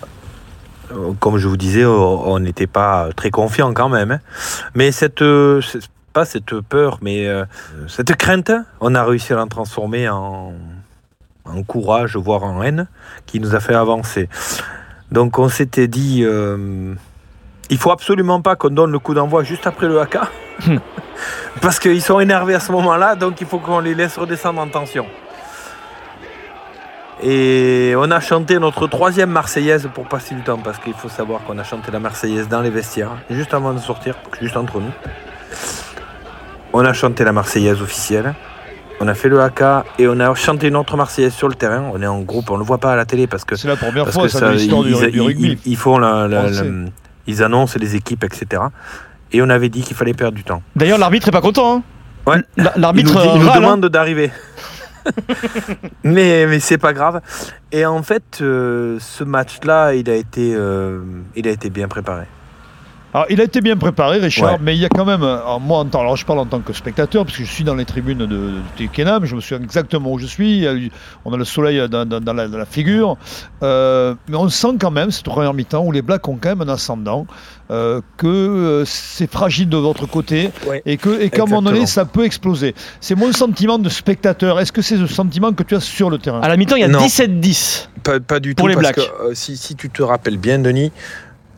[1.20, 4.10] Comme je vous disais, on n'était pas très confiant quand même.
[4.12, 4.20] hein.
[4.74, 5.60] Mais cette, euh,
[6.12, 7.44] pas cette peur, mais euh,
[7.86, 8.50] cette crainte,
[8.80, 10.52] on a réussi à la transformer en,
[11.44, 12.88] en courage, voire en haine,
[13.26, 14.28] qui nous a fait avancer.
[15.12, 16.94] Donc on s'était dit, euh,
[17.68, 20.28] il faut absolument pas qu'on donne le coup d'envoi juste après le haka,
[21.60, 24.68] parce qu'ils sont énervés à ce moment-là, donc il faut qu'on les laisse redescendre en
[24.68, 25.06] tension.
[27.22, 31.42] Et on a chanté notre troisième Marseillaise pour passer du temps, parce qu'il faut savoir
[31.44, 34.90] qu'on a chanté la Marseillaise dans les vestiaires, juste avant de sortir, juste entre nous.
[36.72, 38.34] On a chanté la Marseillaise officielle,
[39.00, 41.90] on a fait le haka et on a chanté une autre Marseillaise sur le terrain.
[41.92, 43.68] On est en groupe, on ne le voit pas à la télé parce que, C'est
[43.68, 45.58] la première parce fois que ça, ça, de l'histoire du, ils, du ils- rugby.
[45.64, 46.64] ils- ils font la- la- Français.
[46.64, 46.88] la-
[47.26, 48.62] ils annoncent les équipes, etc.
[49.32, 50.62] Et on avait dit qu'il fallait perdre du temps.
[50.74, 51.76] D'ailleurs, l'arbitre est pas content.
[51.76, 51.82] hein.
[52.26, 52.36] Ouais.
[52.36, 53.60] L- Il nous, L'arbitre dit- il nous râle, hein.
[53.60, 54.30] demande d'arriver.
[56.04, 57.20] mais mais c'est pas grave.
[57.72, 61.00] Et en fait, euh, ce match-là, il a été, euh,
[61.36, 62.26] il a été bien préparé.
[63.12, 64.58] Alors, il a été bien préparé, Richard, Ouais.
[64.62, 66.60] mais il y a quand même, alors, moi, en tant, alors je parle en tant
[66.60, 69.64] que spectateur, parce que je suis dans les tribunes de, de Twickenham, je me souviens
[69.64, 70.92] exactement où je suis, a eu-
[71.24, 73.16] on a le soleil dans, dans- dans la, dans la figure,
[73.64, 76.60] euh, mais on sent quand même, cette première mi-temps, où les Blacks ont quand même
[76.60, 77.26] un ascendant,
[77.72, 80.80] euh, que euh, c'est fragile de votre côté, Ouais.
[80.86, 82.76] et que- et qu'à un moment donné, ça peut exploser.
[83.00, 84.60] C'est mon sentiment de spectateur.
[84.60, 86.42] Est-ce que c'est le sentiment que tu as sur le terrain?
[86.42, 87.00] À la mi-temps, il y a Non.
[87.00, 87.88] 17-10.
[88.04, 88.68] Pas, pas du Pour tout.
[88.68, 88.96] les parce Blacks.
[89.10, 90.92] que, euh, si, si tu te rappelles bien, Denis,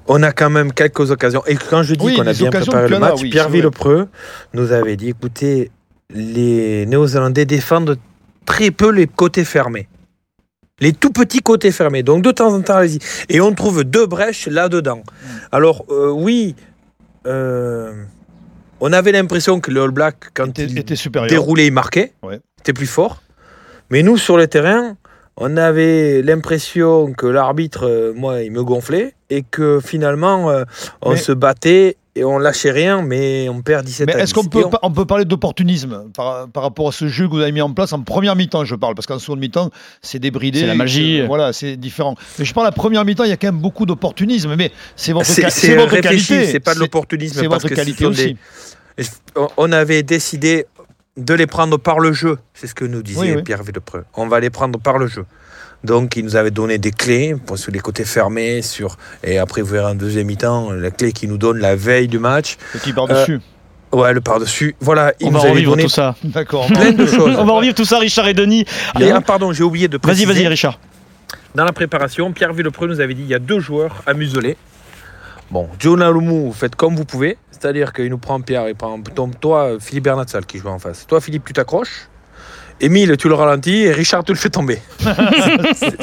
[0.07, 1.43] on a quand même quelques occasions.
[1.47, 3.49] Et quand je dis Oui, qu'on a bien préparé le match, oui, Pierre.
[3.49, 4.09] Villepreux
[4.55, 5.71] nous avait dit écoutez,
[6.11, 7.99] les Néo-Zélandais défendent
[8.45, 9.89] très peu les côtés fermés.
[10.81, 12.03] Les tout petits côtés fermés.
[12.03, 12.99] Donc de temps en temps, allez-y.
[13.29, 14.99] Et on trouve deux brèches là-dedans.
[14.99, 15.29] Mm.
[15.53, 16.57] Alors, euh, oui,
[17.27, 18.05] euh,
[18.81, 21.31] on avait l'impression que le All Black, quand était, il était supérieur.
[21.31, 22.13] déroulé, il marquait.
[22.23, 22.41] Ouais.
[22.59, 23.23] C'était plus fort.
[23.91, 24.97] Mais nous, sur le terrain,
[25.37, 30.65] on avait l'impression que l'arbitre, euh, moi, il me gonflait et que finalement, euh,
[31.01, 34.35] on Mais- se battait et on lâchait rien, mais on perd 17 Mais à est-ce
[34.35, 34.51] qu'on 10.
[34.51, 37.63] peut, on- peut parler d'opportunisme par, par rapport à ce jeu que vous avez mis
[37.63, 39.71] en place en première mi-temps, je parle, parce qu'en seconde mi-temps,
[40.03, 40.61] c'est débridé.
[40.61, 41.21] C'est la magie.
[41.21, 42.15] c'est- Voilà, c'est différent.
[42.39, 44.55] Mais je parle la première mi-temps, il y a quand même beaucoup d'opportunisme.
[44.57, 46.45] Mais c'est votre, C'est ca- c'est c'est votre qualité.
[46.45, 47.41] c'est pas de l'opportunisme.
[47.41, 48.35] C'est parce votre qualité aussi.
[48.99, 49.07] des-
[49.57, 50.67] On avait décidé
[51.17, 52.39] de les prendre par le jeu.
[52.55, 53.43] C'est ce que nous disait Oui, oui.
[53.43, 54.05] Pierre Villepreux.
[54.15, 55.25] On va les prendre par le jeu.
[55.85, 59.63] Donc il nous avait donné des clés pour, sur les côtés fermés, sur et après
[59.63, 62.57] vous verrez en deuxième mi-temps la clé qu'il nous donne la veille du match.
[62.73, 63.41] Petit par-dessus.
[63.91, 64.75] Ouais, le par-dessus.
[64.81, 66.15] Voilà, il On nous va revivre donné tout ça.
[66.23, 66.67] D'accord.
[66.69, 67.37] plein de choses.
[67.37, 68.65] On va revivre tout ça, Richard et Denis.
[69.01, 70.27] Et, ah, pardon, j'ai oublié de Vas-y, préciser.
[70.33, 70.79] vas-y, Richard.
[71.55, 74.57] Dans la préparation, Pierre Villepreux nous avait dit il y a deux joueurs à museler.
[75.51, 75.69] Bon,
[76.11, 77.37] Loumou, vous faites comme vous pouvez.
[77.51, 81.07] C'est-à-dire qu'il nous prend Pierre, il prend ton- toi, Philippe Bernatsal qui joue en face.
[81.07, 82.09] Toi, Philippe, tu t'accroches.
[82.83, 84.79] Émile, tu le ralentis et Richard, tu le fais tomber.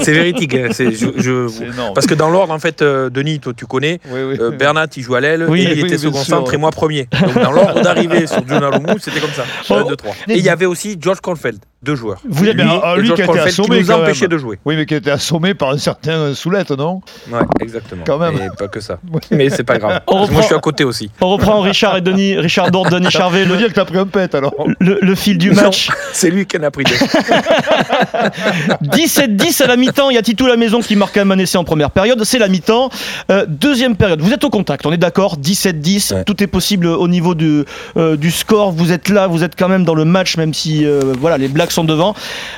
[0.02, 0.54] C'est- véridique.
[0.56, 1.94] hein, c'est- je- je- C'est énorme.
[1.94, 4.00] parce que dans l'ordre, en fait, euh, Denis, toi, tu connais.
[4.10, 4.38] Oui, oui.
[4.39, 5.46] euh, Bernat, il joue à l'aile.
[5.50, 7.08] Oui, et il oui, était second sûr, centre et moi premier.
[7.22, 9.44] Donc dans l'ordre d'arrivée sur Loumou, c'était comme ça.
[9.70, 9.74] Oh.
[9.76, 10.13] 1, 2, 3.
[10.30, 12.20] Et il y avait aussi George Colfeld, deux joueurs.
[12.28, 14.30] Vous Lui, ah, lui George qui a été Colfeld qui assommé nous quand empêchait même.
[14.32, 14.60] de jouer.
[14.65, 17.02] Oui, mais qui a été assommé par un certain euh, Soulette, non?
[17.32, 18.04] Ouais, exactement.
[18.06, 18.36] Quand même.
[18.36, 19.00] Et pas que ça.
[19.32, 20.02] Mais c'est pas grave.
[20.08, 21.12] On Moi, je reprend- suis à côté aussi.
[21.22, 23.86] On reprend Richard et Denis, Richard Dourde, Denis Charvet, Je veux le, dire que t'as
[23.86, 24.54] pris un pet alors.
[24.80, 25.89] le- le fil du match.
[26.13, 26.95] C'est lui qui en a pris deux.
[28.84, 30.10] 17-10 à la mi-temps.
[30.10, 32.23] Il y a Titou la maison qui marque quand même un essai en première période.
[32.23, 32.89] C'est la mi-temps.
[33.32, 34.21] Euh, deuxième période.
[34.21, 36.13] Vous êtes au contact, on est d'accord 17-10.
[36.13, 36.23] Ouais.
[36.23, 37.65] Tout est possible au niveau du,
[37.97, 38.71] euh, du score.
[38.71, 41.47] Vous êtes là, vous êtes quand même dans le match, même si euh, voilà, les
[41.47, 42.15] Blacks sont devant.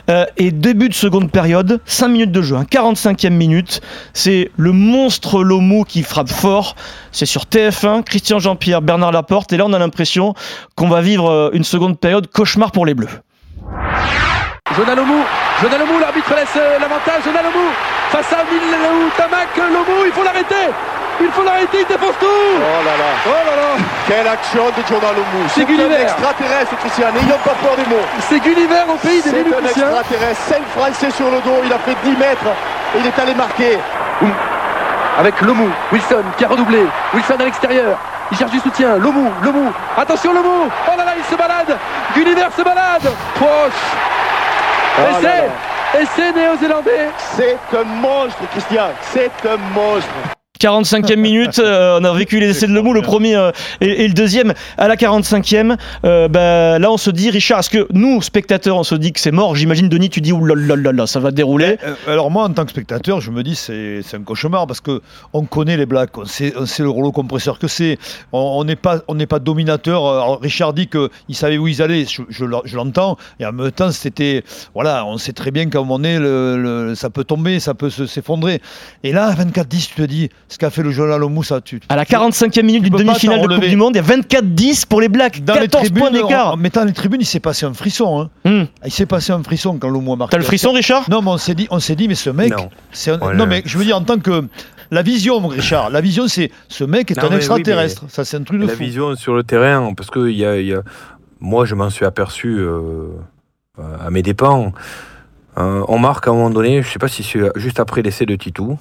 [0.10, 3.82] Euh, et début de seconde période, 5 minutes de jeu, hein, 45e minute.
[4.13, 6.76] C'est le monstre Lomo qui frappe fort.
[7.12, 9.54] C'est sur TF1, Christian Jean-Pierre, Bernard Laporte.
[9.54, 10.34] Et là, on a l'impression
[10.76, 13.10] qu'on va vivre une seconde période cauchemar pour les Bleus.
[14.76, 15.24] Jonah Lomou,
[15.62, 17.70] Jonah Lomou, l'arbitre laisse euh, l'avantage, Jonah Lomou,
[18.10, 20.72] face à Milou Tamac, Lomou, il faut l'arrêter
[21.24, 23.62] il faut l'arrêter, il défonce tout Oh là là, Oh là là
[24.08, 25.48] quelle action de Jordan Loumou.
[25.48, 27.12] C'est un extraterrestre, Christian.
[27.14, 28.04] N'ayons pas peur des mots.
[28.28, 30.42] C'est Gulliver au pays des C'est un extraterrestre.
[30.50, 31.62] 5 Français sur le dos.
[31.64, 32.50] Il a fait 10 mètres
[32.96, 33.78] et il est allé marquer.
[35.20, 37.98] Avec Lomou, Wilson qui a redoublé, Wilson à l'extérieur,
[38.32, 41.78] il cherche du soutien, Lomou, Lomou, attention Lomou Oh là là, il se balade.
[42.15, 43.10] Gulliver se balade.
[43.36, 43.74] Proche
[44.98, 45.50] Ah là Essai.
[46.02, 47.10] Essai néo-zélandais.
[47.36, 48.91] C'est un monstre, Christian.
[49.02, 50.10] C'est un monstre.
[50.62, 54.13] 45e minute, euh, on a vécu les essais de Lemou, le premier euh, et, le
[54.13, 55.76] deuxième à la 45e.
[56.06, 59.19] Euh, bah, là, on se dit, Richard, est-ce que nous, spectateurs, on se dit que
[59.19, 59.56] c'est mort?
[59.56, 61.78] J'imagine, Denis, tu dis, oulalalala, ça va dérouler.
[61.84, 65.02] Euh, Alors moi, en tant que spectateur, je me dis c'est un cauchemar parce que
[65.34, 67.97] on connaît les Blacks, on sait, le rouleau compresseur que c'est.
[68.32, 70.06] On n'est pas dominateur.
[70.08, 73.17] Alors, Richard dit que il savait où ils allaient, je, je l'en- je l'entends.
[73.39, 74.43] Et en même temps, c'était
[74.76, 78.06] voilà, on sait très bien qu'à un moment donné, ça peut tomber, ça peut se-
[78.06, 78.62] s'effondrer.
[79.04, 81.80] Et là, à 24-10, tu te dis ce qu'a fait le Jola Lomou, ça tu.
[81.90, 85.00] À la 45e minute pas demi-finale de Coupe du Monde, il y a 24-10 pour
[85.02, 85.44] les Blacks.
[85.44, 86.50] dans les 14 tribunes, points d'écart.
[86.50, 88.20] en, en mettant les tribunes, il s'est passé un frisson.
[88.22, 88.30] Hein.
[88.46, 88.68] Hum.
[88.86, 90.32] Il s'est passé un frisson quand Lomou a marqué.
[90.32, 91.10] T'as le frisson, Richard?
[91.10, 92.70] Non, mais on s'est dit, on s'est dit, mais ce mec, Non.
[92.92, 93.38] c'est un- Voilà.
[93.38, 94.44] non, mais je veux dire en tant que
[94.92, 98.04] la vision, mon Richard, la vision, c'est ce mec est Non, un oui, extraterrestre.
[98.10, 98.80] Ça, c'est un truc de La fou.
[98.84, 100.82] vision sur le terrain, parce que il y a, il y a-
[101.40, 103.08] moi, je m'en suis aperçu euh,
[104.06, 104.74] à mes dépens.
[105.58, 108.26] Euh, on marque à un moment donné, je sais pas si c'est juste après l'essai
[108.26, 108.78] de Titou,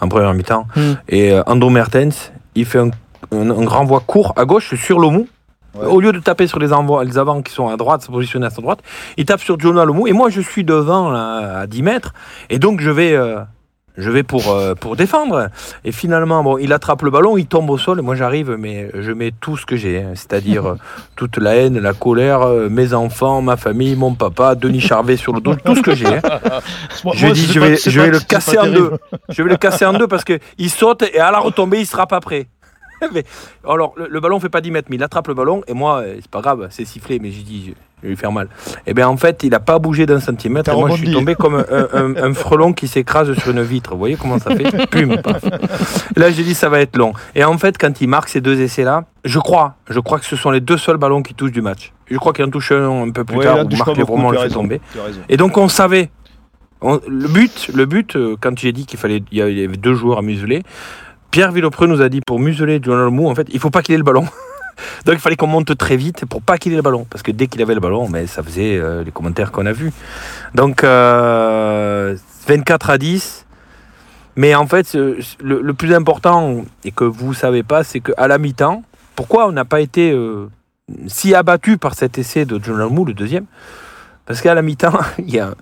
[0.00, 0.94] en première mi-temps, Hmm.
[1.08, 2.90] et euh, Andro Mertens, il fait un,
[3.32, 5.26] un, un renvoi court à gauche sur Lomou.
[5.78, 5.86] Ouais.
[5.86, 8.46] Au lieu de taper sur les, envois, les avants qui sont à droite, se positionner
[8.46, 8.78] à sa droite,
[9.18, 10.06] il tape sur Jonah Lomou.
[10.06, 12.14] Et moi, je suis devant là, à 10 mètres.
[12.48, 13.40] Et donc, je vais, euh,
[13.96, 15.48] je vais pour, euh, pour défendre.
[15.84, 17.98] Et finalement, bon, il attrape le ballon, il tombe au sol.
[17.98, 20.02] Et moi, j'arrive, mais je mets tout ce que j'ai.
[20.02, 20.10] hein.
[20.14, 20.74] C'est-à-dire euh,
[21.16, 25.32] toute la haine, la colère, euh, mes enfants, ma famille, mon papa, Denis Charvet sur
[25.32, 26.06] le dos, tout ce que j'ai.
[26.06, 26.20] hein.
[27.14, 28.90] Je moi, dis, je vais, je pas- vais le casser en deux.
[29.28, 32.06] Je vais le casser en deux parce qu'il saute et à la retombée, il sera
[32.06, 32.46] pas prêt.
[33.14, 33.24] Mais,
[33.68, 35.98] alors, le, le ballon fait pas 10 mètres, mais il attrape le ballon et moi,
[36.00, 38.48] euh, c'est pas grave, c'est sifflé, mais j'ai dit, je, vais lui faire mal.
[38.86, 41.34] Et bien, en fait, il a pas bougé d'un centimètre et moi, je suis tombé
[41.34, 43.92] comme un, un- un frelon qui s'écrase sur une vitre.
[43.92, 45.42] Vous voyez comment ça fait Pum, paf.
[46.16, 47.12] Là, j'ai dit, ça va être long.
[47.34, 50.36] Et en fait, quand il marque ces deux essais-là, je crois, je crois que ce
[50.36, 51.92] sont les deux seuls ballons qui touchent du match.
[52.10, 54.38] Je crois qu'il en touche un un peu plus Ouais, tard où Marc tu le
[54.38, 54.80] fait tomber.
[55.28, 56.10] Et donc on savait.
[56.82, 59.58] On- le but, le but euh, quand j'ai dit qu'il fallait, il y avait il
[59.58, 60.62] y avait deux joueurs à museler.
[61.36, 63.94] Pierre Villepreux nous a dit pour museler Jonathan Mou, en fait, il faut pas qu'il
[63.94, 64.22] ait le ballon.
[65.04, 67.30] donc il fallait qu'on monte très vite pour pas qu'il ait le ballon, parce que
[67.30, 69.92] dès qu'il avait le ballon, mais ça faisait euh, les commentaires qu'on a vus.
[70.54, 72.16] Donc euh,
[72.48, 73.44] 24 à 10.
[74.36, 78.82] Mais en fait, le, plus important et que vous savez pas, c'est qu'à la mi-temps,
[79.14, 80.48] pourquoi on n'a pas été euh,
[81.06, 83.44] si abattu par cet essai de Jonathan Mou, le deuxième?
[84.24, 85.52] Parce qu'à la mi-temps, il y a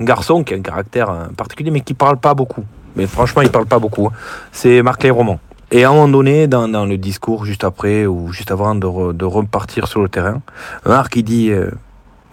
[0.00, 2.64] un garçon qui a un caractère euh, particulier, mais qui parle pas beaucoup.
[2.96, 4.06] Mais franchement, il parle pas beaucoup.
[4.06, 4.12] hein.
[4.52, 5.38] C'est Marc Roman.
[5.70, 8.86] Et à un moment donné, dans, dans le discours juste après ou juste avant de,
[8.86, 10.40] re- de repartir sur le terrain,
[10.86, 11.70] Marc il dit euh,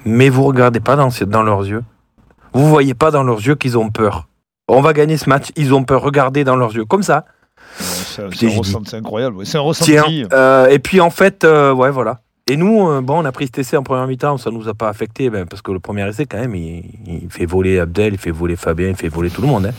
[0.05, 1.09] Mais vous regardez pas dans,
[1.43, 1.83] leurs yeux.
[2.53, 4.27] Vous voyez pas dans leurs yeux qu'ils ont peur.
[4.69, 6.01] On va gagner ce match, ils ont peur.
[6.01, 6.85] Regardez dans leurs yeux.
[6.85, 7.25] Comme ça.
[7.79, 8.47] Ouais, C'est
[8.95, 9.35] un incroyable.
[9.35, 9.45] ouais.
[9.45, 10.01] C'est un Tiens.
[10.01, 10.25] ressenti.
[10.31, 12.21] euh, et puis en fait, euh, ouais, voilà.
[12.47, 14.87] Et nous, bon, on a pris cet essai en première mi-temps, ça nous a pas
[14.87, 18.19] affecté, ben, parce que le premier essai, quand même, il, il fait voler Abdel, il
[18.19, 19.65] fait voler Fabien, il fait voler tout le monde.
[19.65, 19.71] hein.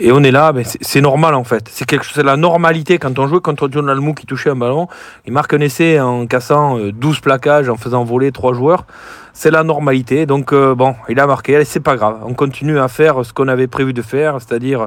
[0.00, 1.68] Et on est là, ben, c'est normal en fait.
[1.70, 4.86] C'est quelque chose, la normalité quand on jouait contre John Almou qui touchait un ballon,
[5.26, 8.84] il marque un essai en cassant euh, 12 plaquages, en faisant voler trois joueurs.
[9.32, 10.26] C'est la normalité.
[10.26, 12.18] Donc euh, bon, il a marqué, c'est pas grave.
[12.24, 14.86] On continue à faire ce qu'on avait prévu de faire, c'est-à-dire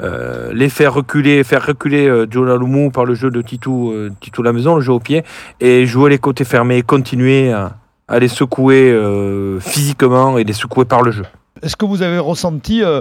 [0.00, 4.10] euh, les faire reculer, faire reculer euh, John Almou par le jeu de Titou, euh,
[4.20, 5.24] Titou la maison, le jeu au pied,
[5.60, 7.72] et jouer les côtés fermés, continuer à,
[8.08, 11.24] à les secouer euh, physiquement et les secouer par le jeu.
[11.62, 13.00] Est-ce que vous avez ressenti euh,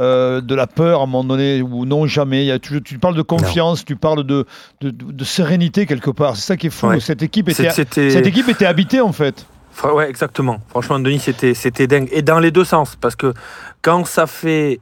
[0.00, 2.42] euh, de la peur à un moment donné ou non jamais?
[2.44, 4.44] Il y a, tu, tu parles de confiance, tu parles de,
[4.80, 6.34] de, de- de sérénité quelque part.
[6.36, 6.88] C'est ça qui est fou.
[6.88, 7.00] Ouais.
[7.00, 9.46] Cette, équipe était, cette équipe était habitée en fait.
[9.84, 10.58] Ouais, exactement.
[10.68, 12.08] Franchement, Denis, c'était, c'était dingue.
[12.12, 12.96] Et dans les deux sens.
[12.96, 13.32] Parce que
[13.82, 14.80] quand ça fait.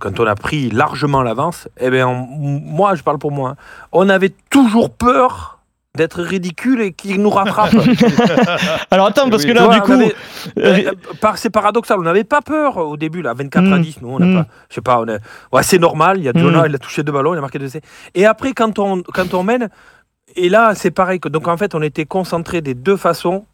[0.00, 3.56] Quand on a pris largement l'avance, eh bien, on- moi, je parle pour moi, hein,
[3.90, 5.57] on avait toujours peur
[5.98, 7.74] d'être ridicule et qu'ils nous rattrapent.
[8.90, 9.50] Alors attends, parce Oui.
[9.50, 10.14] que là, du coup, avait-
[10.58, 13.82] euh, euh, par- c'est paradoxal, on n'avait pas peur au début, là, 24 à Mm.
[13.82, 14.00] 10.
[14.02, 14.34] Nous, on n'a Mm.
[14.44, 14.46] pas.
[14.70, 15.18] Je sais pas, on est-
[15.52, 16.18] ouais, c'est normal.
[16.18, 16.66] Il y a Jonah, Mm.
[16.70, 17.82] il a touché deux ballons, il a marqué deux essais.
[18.14, 19.68] Et après, quand on, quand on mène,
[20.36, 21.20] et là, c'est pareil.
[21.20, 23.44] que- Donc en fait, on était concentrés des deux façons,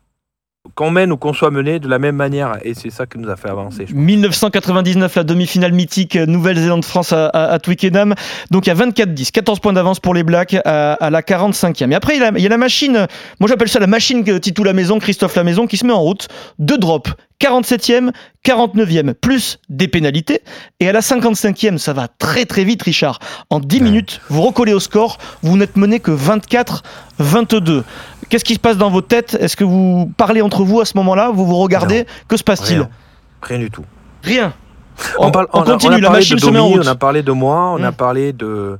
[0.75, 2.59] qu'on mène ou qu'on soit mené de la même manière.
[2.63, 3.85] Et c'est ça qui nous a fait avancer.
[3.87, 4.03] je pense.
[4.03, 8.15] 1999, la demi-finale mythique euh, Nouvelle-Zélande-France à, à, Twickenham.
[8.51, 11.91] Donc il y a 24-10, 14 points d'avance pour les Blacks à, la 45e.
[11.91, 13.07] Et après, il y a, la machine, euh,
[13.41, 15.93] moi j'appelle ça la machine que Titou la maison, Christophe la maison, qui se met
[15.93, 16.29] en route.
[16.59, 18.11] Deux drops, 47e,
[18.45, 20.41] 49e, plus des pénalités.
[20.81, 23.19] Et à la 55e, ça va très très vite, Richard.
[23.51, 26.11] En 10 minutes, vous recollez au score, vous n'êtes mené que
[27.19, 27.83] 24-22.
[28.29, 29.37] Qu'est-ce qui se passe dans vos têtes?
[29.41, 31.31] Est-ce que vous parlez entre vous à ce moment-là?
[31.33, 32.79] Vous vous regardez Que se passe-t-il?
[32.79, 32.89] Rien.
[33.43, 33.85] Rien du tout.
[34.23, 34.53] Rien.
[35.19, 36.87] On, parle- on continue, on a la parlé machine de se met en Domi, route.
[36.87, 37.95] On a parlé de moi, on a Mm.
[37.95, 38.79] parlé de,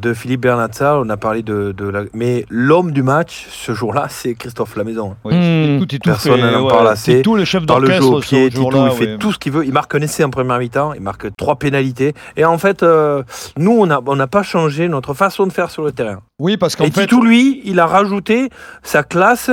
[0.00, 2.02] de Philippe Bernatza, on a parlé de, de la...
[2.14, 5.16] Mais l'homme du match, ce jour-là, c'est Christophe Lamaison.
[5.24, 5.86] Oui, Hmm.
[5.86, 7.16] Titou Personne n'en ouais, parle assez.
[7.16, 9.18] Titou, le chef Dans le jeu d'orchestre au ce pied, Titou, il fait ouais.
[9.18, 9.64] tout ce qu'il veut.
[9.64, 12.14] Il marque un essai en première mi-temps, il marque trois pénalités.
[12.36, 13.22] Et en fait, euh,
[13.56, 16.20] nous, on n'a on pas changé notre façon de faire sur le terrain.
[16.38, 17.02] Oui, parce qu'en Et fait.
[17.02, 18.50] Titou, lui, il a rajouté
[18.82, 19.50] sa classe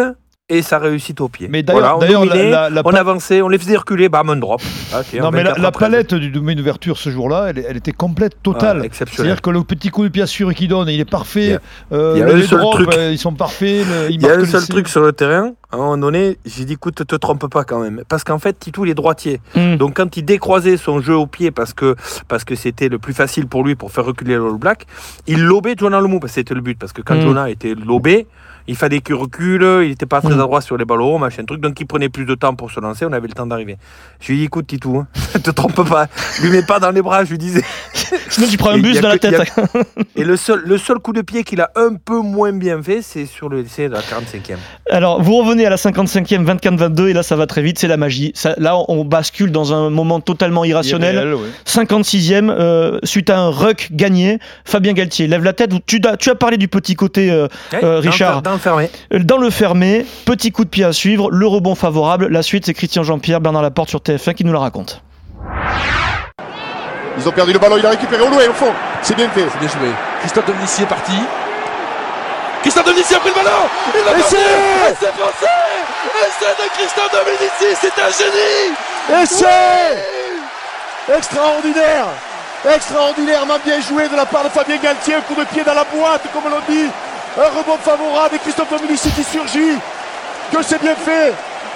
[0.49, 1.47] et sa réussite au pied.
[1.49, 3.75] Mais d'ailleurs- Voilà, on d'ailleurs, la- dominait, la- la on pa- avançait, on les faisait
[3.75, 4.61] reculer, bam, un drop.
[4.93, 5.85] Ah, Non, mais la, 24 la après.
[5.87, 8.83] palette du domaine d'ouverture ce jour-là, elle, elle était complète, totale.
[8.85, 8.87] Ah.
[8.93, 11.45] C'est-à-dire que le petit coup de pied assuré qu'il donne, il est parfait.
[11.45, 11.59] Il y a-
[11.91, 12.93] Euh, il y a les un seul drops, truc.
[12.93, 13.85] euh, ils sont parfaits.
[13.85, 16.37] le- Il y a un le seul truc sur le terrain, à un moment donné,
[16.45, 18.03] j'ai dit écoute, te trompe pas quand même.
[18.07, 19.41] Parce qu'en fait, Titou, il est droitier.
[19.53, 19.75] Hmm.
[19.75, 21.95] Donc quand il décroisait son jeu au pied parce que
[22.29, 24.85] parce que c'était le plus facile pour lui pour faire reculer le All Black,
[25.27, 26.79] il lobait Jonah que c'était le but.
[26.79, 27.21] Parce que quand Mm.
[27.21, 28.27] Jonah était lobé,
[28.67, 31.61] il fallait qu'il recule, il n'était pas très adroit sur les ballons, machin truc.
[31.61, 33.77] Donc il prenait plus de temps pour se lancer, on avait le temps d'arriver.
[34.19, 35.07] Je lui ai dit écoute Titou, hein,
[35.43, 36.07] te trompe pas,
[36.41, 37.63] lui mets pas dans les bras, je lui disais.
[38.29, 39.53] Sinon, tu prends un bus dans la que- a- tête.
[40.15, 43.01] Et le seul, le seul coup de pied qu'il a un peu moins bien fait,
[43.01, 44.57] c'est sur le essai de la 45e.
[44.89, 47.97] Alors, vous revenez à la 55e, 24-22, et là, ça va très vite, c'est la
[47.97, 48.31] magie.
[48.35, 51.15] Ça- là, on bascule dans un moment totalement irrationnel.
[51.15, 51.47] Irréel, ouais.
[51.65, 55.71] 56e, euh, suite à un ruck gagné, Fabien Galtier lève la tête.
[55.85, 58.41] Tu, as- tu as parlé du petit côté euh, Ouais, Euh, Richard.
[58.41, 58.89] Dans le fermé.
[59.11, 62.27] dans le fermé, petit coup de pied à suivre, le rebond favorable.
[62.27, 65.01] La suite, c'est Christian Jean-Pierre, Bernard Laporte sur TF1 qui nous la raconte.
[67.19, 68.71] Ils ont perdu le ballon, il a récupéré au loin, au fond.
[69.01, 69.45] C'est bien fait.
[69.51, 69.89] C'est bien joué.
[70.19, 71.13] Christophe Dominici est parti.
[72.61, 73.49] Christophe Dominici a pris le ballon
[73.95, 75.45] Il l'a marqué c'est- Et c'est français
[76.05, 82.05] Et c'est de Christophe Dominici C'est un génie Et c'est extraordinaire
[82.75, 85.83] Extraordinairement bien joué de la part de Fabien Galtier, un coup de pied dans la
[85.85, 86.89] boîte, comme on l'a dit.
[87.37, 89.77] Un rebond favorable et Christophe Dominici qui surgit.
[90.51, 91.33] Que c'est bien fait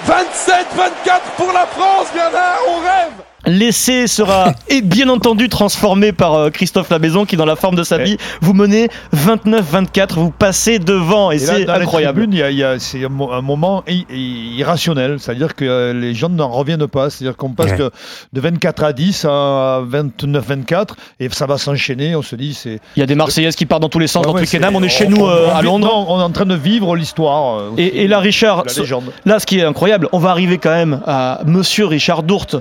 [0.07, 6.49] 27-24 pour la France, Bernard, on rêve L'essai sera et bien entendu transformé par euh,
[6.49, 11.31] Christophe Labaison qui dans la forme de sa vie vous menez 29-24 vous passez devant
[11.31, 14.05] et, c'est incroyable il y a- il y a- c'est un, mo- un moment i-
[14.13, 17.77] i- irrationnel, c'est-à-dire que euh, les gens n'en reviennent pas, c'est-à-dire qu'on passe Ouais.
[17.77, 17.91] de,
[18.33, 22.79] de 24 à 10 à 29-24 et ça va s'enchaîner, on se dit c'est...
[22.95, 24.75] il y a des Marseillaises qui partent dans tous les sens Ouais, dans ouais, Twickenham
[24.75, 26.55] on est chez nous euh, on à vit- Londres non, on est en train de
[26.55, 27.59] vivre l'histoire.
[27.59, 29.05] euh, et, et là Richard la ce- légende.
[29.25, 32.55] Là, ce qui est incroyable, on va arriver quand même à Monsieur Richard Dourte,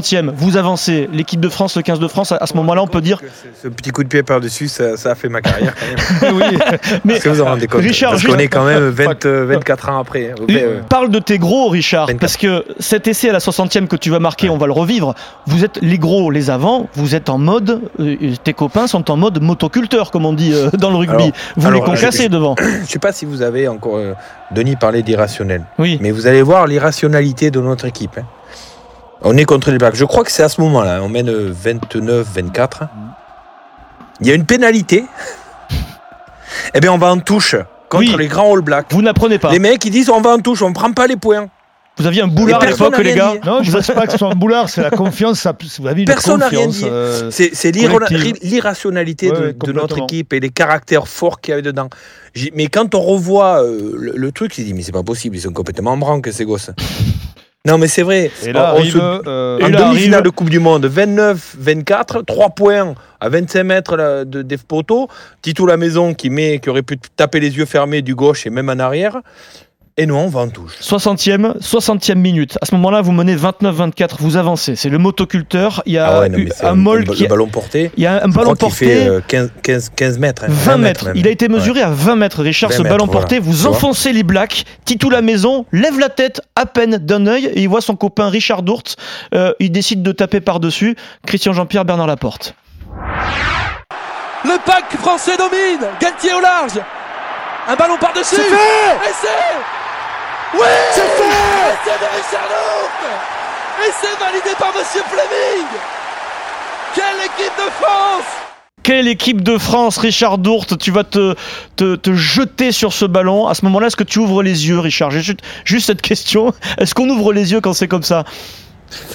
[0.00, 0.30] 60e.
[0.34, 2.32] Vous avancez l'équipe de France, le 15 de France.
[2.32, 3.20] À à ce moment-là, on peut dire.
[3.62, 5.74] Ce petit coup de pied par-dessus, ça, ça a fait ma carrière
[6.20, 6.36] quand même.
[6.52, 6.58] oui.
[7.04, 9.46] Mais que vous en rendez compte Richard, Parce juste- qu'on est quand même 20, euh,
[9.46, 10.30] 24 ans après.
[10.32, 10.44] hein.
[10.48, 12.20] Et Euh, Parle de tes gros, Richard, 24.
[12.20, 15.14] parce que cet essai à la 60e que tu vas marquer, on va le revivre.
[15.46, 19.16] Vous êtes les gros, les avants, vous êtes en mode, euh, tes copains sont en
[19.16, 21.14] mode motoculteur, comme on dit dans le rugby.
[21.14, 22.56] Alors- vous alors, les concassez je- devant.
[22.84, 23.96] Je sais pas si vous avez encore.
[23.96, 24.14] euh,
[24.50, 25.62] Denis parlait d'irrationnel.
[25.78, 25.98] Oui.
[26.02, 28.18] Mais vous allez voir l'irrationalité de notre équipe.
[28.18, 28.24] hein.
[29.24, 29.94] On est contre les Blacks.
[29.94, 31.00] Je crois que c'est à ce moment-là.
[31.02, 32.88] On mène 29-24.
[34.20, 35.04] Il y a une pénalité.
[36.74, 37.56] eh bien, on va en touche
[37.88, 38.16] contre Oui.
[38.18, 38.86] les grands All Blacks.
[38.90, 39.50] Vous n'apprenez pas.
[39.52, 41.48] Les mecs, ils disent on va en touche, on prend pas les points.
[41.98, 43.46] Vous aviez un boulard à l'époque, les gars dit.
[43.46, 45.40] Non, je ne pense pas que ce soit un boulard, c'est la confiance.
[45.40, 46.86] ça- Vous avez une Personne n'a rien dit.
[46.86, 51.90] euh, C'est l'irrationalité Ouais, de, notre équipe et les caractères forts qu'il y avait dedans.
[52.54, 55.42] Mais quand on revoit euh, le, le truc, il dit mais c'est pas possible, ils
[55.42, 56.70] sont complètement en branque ces gosses.
[57.66, 58.30] Non mais c'est vrai.
[58.44, 58.92] Et là On- on arrive.
[58.92, 58.98] se-
[59.28, 63.62] euh, Et en là demi-finale arrive- de Coupe du Monde, 29-24, 3 points à 25
[63.64, 65.08] mètres de Dave Poto.
[65.42, 68.50] Tito la maison qui, met, qui aurait pu taper les yeux fermés du gauche et
[68.50, 69.18] même en arrière.
[69.98, 70.72] Et nous, on va en touche.
[70.80, 72.56] 60e, 60e minute.
[72.62, 74.74] À ce moment-là, vous menez 29-24, vous avancez.
[74.74, 75.82] C'est le motoculteur.
[75.84, 77.26] Il y a Ah ouais, non, c'est un molle le qui.
[77.26, 77.90] ballon porté.
[77.98, 78.86] Il y a un je ballon porté.
[78.86, 80.44] fait euh, 15, 15, 15 mètres.
[80.44, 81.04] hein, 20 mètres.
[81.08, 81.16] même.
[81.16, 83.38] Il a été mesuré à 20 mètres, Richard, 20 ce ballon mètres, porté.
[83.38, 83.52] voilà.
[83.54, 84.64] Vous enfoncez les blacks.
[84.86, 88.30] Titou la maison lève la tête à peine d'un œil et il voit son copain
[88.30, 88.96] Richard Dourte.
[89.34, 90.96] Euh, il décide de taper par-dessus.
[91.26, 92.54] Christian Jean-Pierre Bernard Laporte.
[94.44, 95.86] Le pack français domine.
[96.00, 96.80] Galtier au large.
[97.68, 98.36] Un ballon par-dessus.
[98.36, 99.81] C'est fait Et c'est.
[100.54, 100.60] Oui
[100.92, 102.48] C'est fait Et c'est de Richard
[103.86, 105.66] Et c'est validé par Monsieur Fleming
[106.94, 108.24] Quelle équipe de France
[108.82, 111.34] Quelle équipe de France, Richard Dourte Tu vas te,
[111.76, 113.46] te, te jeter sur ce ballon.
[113.48, 116.52] À ce moment-là, est-ce que tu ouvres les yeux, Richard J'ai juste, juste cette question.
[116.78, 118.24] Est-ce qu'on ouvre les yeux quand c'est comme ça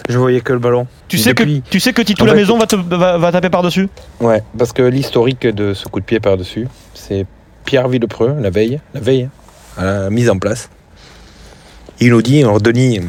[0.10, 0.88] Je voyais que le ballon.
[1.08, 3.32] tu sais, Depuis- que, tu sais que Titou la fait- maison va, te, va, va
[3.32, 3.90] taper par-dessus
[4.22, 7.26] Ouais, parce que l'historique de ce coup de pied par-dessus, c'est
[7.66, 9.30] Pierre Villepreux, la veille, la veille,
[9.78, 10.70] à la mise en place.
[12.00, 13.02] Il nous dit, alors Denis,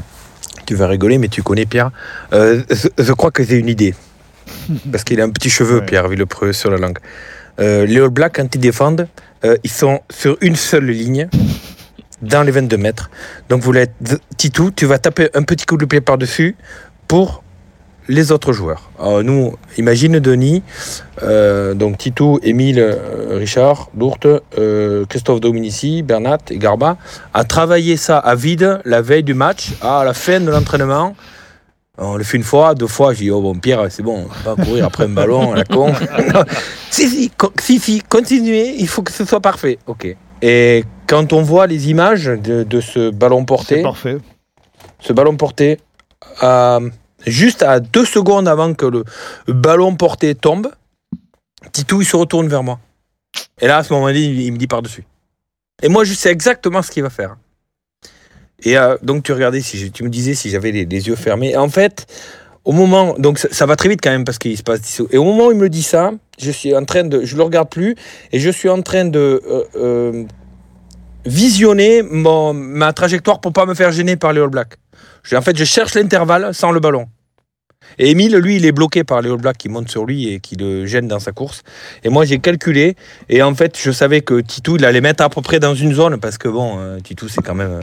[0.67, 1.91] tu vas rigoler, mais tu connais Pierre.
[2.33, 3.95] Euh, je, je crois que c'est une idée.
[4.93, 5.87] Parce qu'il a un petit cheveu, Ouais.
[5.87, 6.99] Pierre Villepreux, sur la langue.
[7.61, 9.09] Euh, les All Blacks, quand ils défendent,
[9.45, 11.29] euh, ils sont sur une seule ligne,
[12.23, 13.11] dans les 22 mètres.
[13.49, 13.93] Donc, vous l'êtes,
[14.37, 16.57] Titou, tu vas taper un petit coup de pied par-dessus
[17.07, 17.43] pour
[18.09, 18.91] les autres joueurs.
[18.99, 20.63] Alors, nous, imagine Denis,
[21.23, 24.27] euh, donc Titou, Émile, euh, Richard, Dourte,
[24.59, 26.97] euh, Christophe Dominici, Bernat et Garba,
[27.35, 31.15] a travaillé ça à vide la veille du match, à la fin de l'entraînement.
[32.01, 34.49] On le fait une fois, deux fois, j'ai dit, oh bon, Pierre, c'est bon, on
[34.49, 35.93] va pas courir après un ballon à la con.
[36.91, 39.79] Si, si, si, si, continuez, il faut que ce soit parfait.
[39.87, 40.17] Ok.
[40.41, 44.17] Et quand on voit les images de, de ce ballon porté, parfait.
[45.01, 45.79] ce ballon porté,
[46.41, 46.79] à-
[47.27, 49.05] juste à deux secondes avant que le
[49.47, 50.71] ballon porté tombe,
[51.73, 52.79] Titou il se retourne vers moi.
[53.61, 55.05] Et là, à ce moment-là, il, me dit par-dessus.
[55.83, 57.37] Et moi, je sais exactement ce qu'il va faire.
[58.63, 61.57] Et euh, donc, tu regardais, si tu me disais si j'avais les, yeux fermés.
[61.57, 62.07] En fait,
[62.65, 65.15] au moment, donc ça, va très vite quand même parce qu'il se passe 10 secondes.
[65.15, 67.43] Et au moment où il me dit ça, je suis en train de, je le
[67.43, 67.95] regarde plus
[68.33, 70.25] et je suis en train de euh, euh,
[71.25, 74.77] visionner ma trajectoire pour pas me faire gêner par les All Blacks.
[75.29, 77.07] Je- en fait, je cherche l'intervalle sans le ballon.
[77.99, 80.41] Et Emile, lui, il est bloqué par les All Blacks qui montent sur lui et
[80.41, 81.63] qui le gênent dans sa course.
[82.05, 82.97] Et moi, j'ai calculé.
[83.29, 85.95] Et en fait, je savais que Titou, il allait mettre à peu près dans une
[85.95, 87.81] zone parce que bon, euh, Titou, c'est quand même, euh,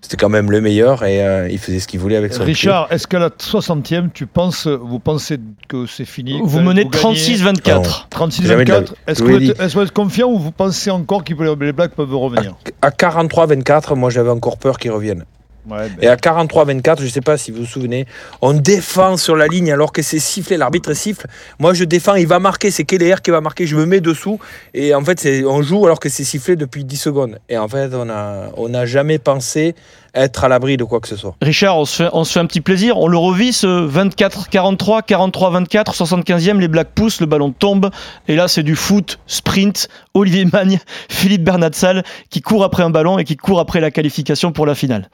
[0.00, 2.52] c'était quand même le meilleur et euh, il faisait ce qu'il voulait avec son pied.
[2.52, 7.14] Richard, est-ce qu'à la 60e, tu penses, vous pensez que c'est fini Vous menez gagnez
[7.16, 8.06] 36-24.
[8.10, 8.86] 36 Jamais de la vie.
[8.86, 10.52] 24 Est-ce Je que, vous vous l'ai êtes- est-ce que vous êtes confiant ou vous
[10.52, 11.34] pensez encore que
[11.64, 12.54] les Blacks peuvent revenir?
[12.82, 15.24] À 43-24, moi, j'avais encore peur qu'ils reviennent.
[15.68, 18.06] Ouais, ben, Et à 43-24, je ne sais pas si vous vous souvenez,
[18.42, 21.26] on défend sur la ligne alors que c'est sifflé, l'arbitre siffle.
[21.58, 24.38] Moi je défends, il va marquer, c'est Keller qui va marquer, je me mets dessous.
[24.74, 27.38] Et en fait, c'est- on joue alors que c'est sifflé depuis 10 secondes.
[27.48, 29.74] Et en fait, on n'a on jamais pensé
[30.14, 31.34] être à l'abri de quoi que ce soit.
[31.42, 32.98] Richard, on se, fait, on se fait un petit plaisir.
[32.98, 37.90] On le revit ce 24-43, 43-24, 75e, les Blacks poussent, le ballon tombe.
[38.28, 39.88] Et là, c'est du foot, sprint.
[40.14, 44.52] Olivier Magne, Philippe Bernatsal qui court après un ballon et qui court après la qualification
[44.52, 45.08] pour la finale.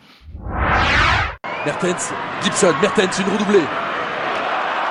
[1.66, 2.12] Mertens,
[2.42, 3.64] Gibson, Mertens, une redoublée.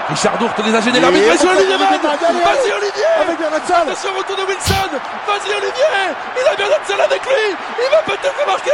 [0.10, 0.99] Richard Dourte les a gênés.
[0.99, 3.06] L'arbitre, Olivier Vas-y Olivier.
[3.21, 4.89] Avec Attention, retour de Wilson.
[5.28, 5.84] Vas-y Olivier.
[6.36, 7.56] Il a Bernatzel avec lui.
[7.84, 8.71] Il va peut-être marquer.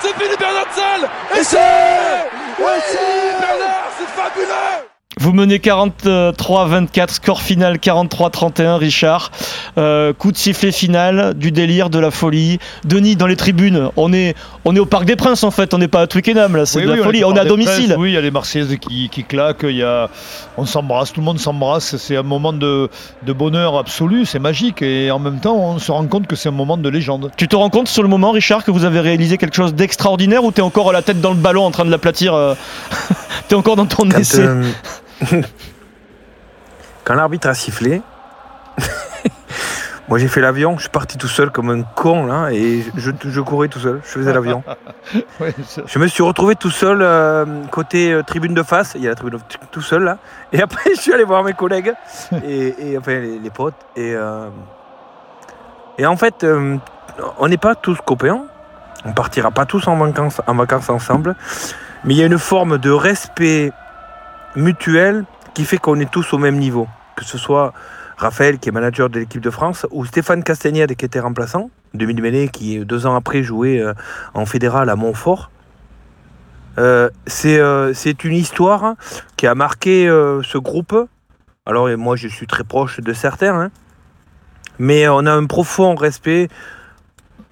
[0.00, 2.72] C'est Philippe Bernatzel Et c'est Oui
[3.40, 9.30] Bernard, c'est fabuleux Vous menez 43-24, score final 43-31, Richard.
[9.78, 12.58] Euh, coup de sifflet final, du délire, de la folie.
[12.84, 15.78] Denis, dans les tribunes, on est, on est au Parc des Princes en fait, on
[15.78, 17.94] n'est pas à Twickenham là, c'est oui, de la oui, folie, on est à domicile.
[17.96, 20.10] oui, il y a les Marseillaises qui, qui claquent, il y a,
[20.56, 21.96] on s'embrasse, tout le monde s'embrasse.
[21.96, 22.90] C'est un moment de,
[23.24, 24.82] de bonheur absolu, c'est magique.
[24.82, 27.30] Et en même temps, on se rend compte que c'est un moment de légende.
[27.36, 30.42] Tu te rends compte sur le moment, Richard, que vous avez réalisé quelque chose d'extraordinaire
[30.44, 32.54] ou t'es encore la tête dans le ballon en train de l'aplatir euh,
[33.48, 34.40] T'es encore dans ton Quand, essai?
[34.40, 34.64] euh,
[37.04, 38.02] quand l'arbitre a sifflé,
[40.08, 43.10] moi j'ai fait l'avion, je suis parti tout seul comme un con là, et je,
[43.24, 44.62] je courais tout seul, je faisais l'avion.
[45.86, 49.10] Je me suis retrouvé tout seul euh, côté euh, tribune de face, il y a
[49.10, 50.18] la tribune de- tout seul là,
[50.52, 51.92] et après je suis allé voir mes collègues
[52.44, 54.48] et, et, enfin les, les potes et, euh,
[55.98, 56.44] Et en fait,
[57.38, 58.46] on n'est pas tous copains.
[59.04, 61.36] On partira pas tous en vacances, en vacances ensemble.
[62.04, 63.70] Mais il y a une forme de respect
[64.56, 65.24] mutuel
[65.54, 66.88] qui fait qu'on est tous au même niveau.
[67.16, 67.72] Que ce soit
[68.16, 72.50] Raphaël, qui est manager de l'équipe de France, ou Stéphane Castagnède, qui était remplaçant, 2000
[72.50, 73.94] qui deux ans après jouait euh,
[74.34, 75.50] en fédéral à Montfort.
[76.78, 78.94] Euh, c'est euh, c'est une histoire
[79.36, 81.08] qui a marqué ce groupe.
[81.66, 83.70] Alors moi je suis très proche de certains, hein.
[84.78, 86.48] mais on a un profond respect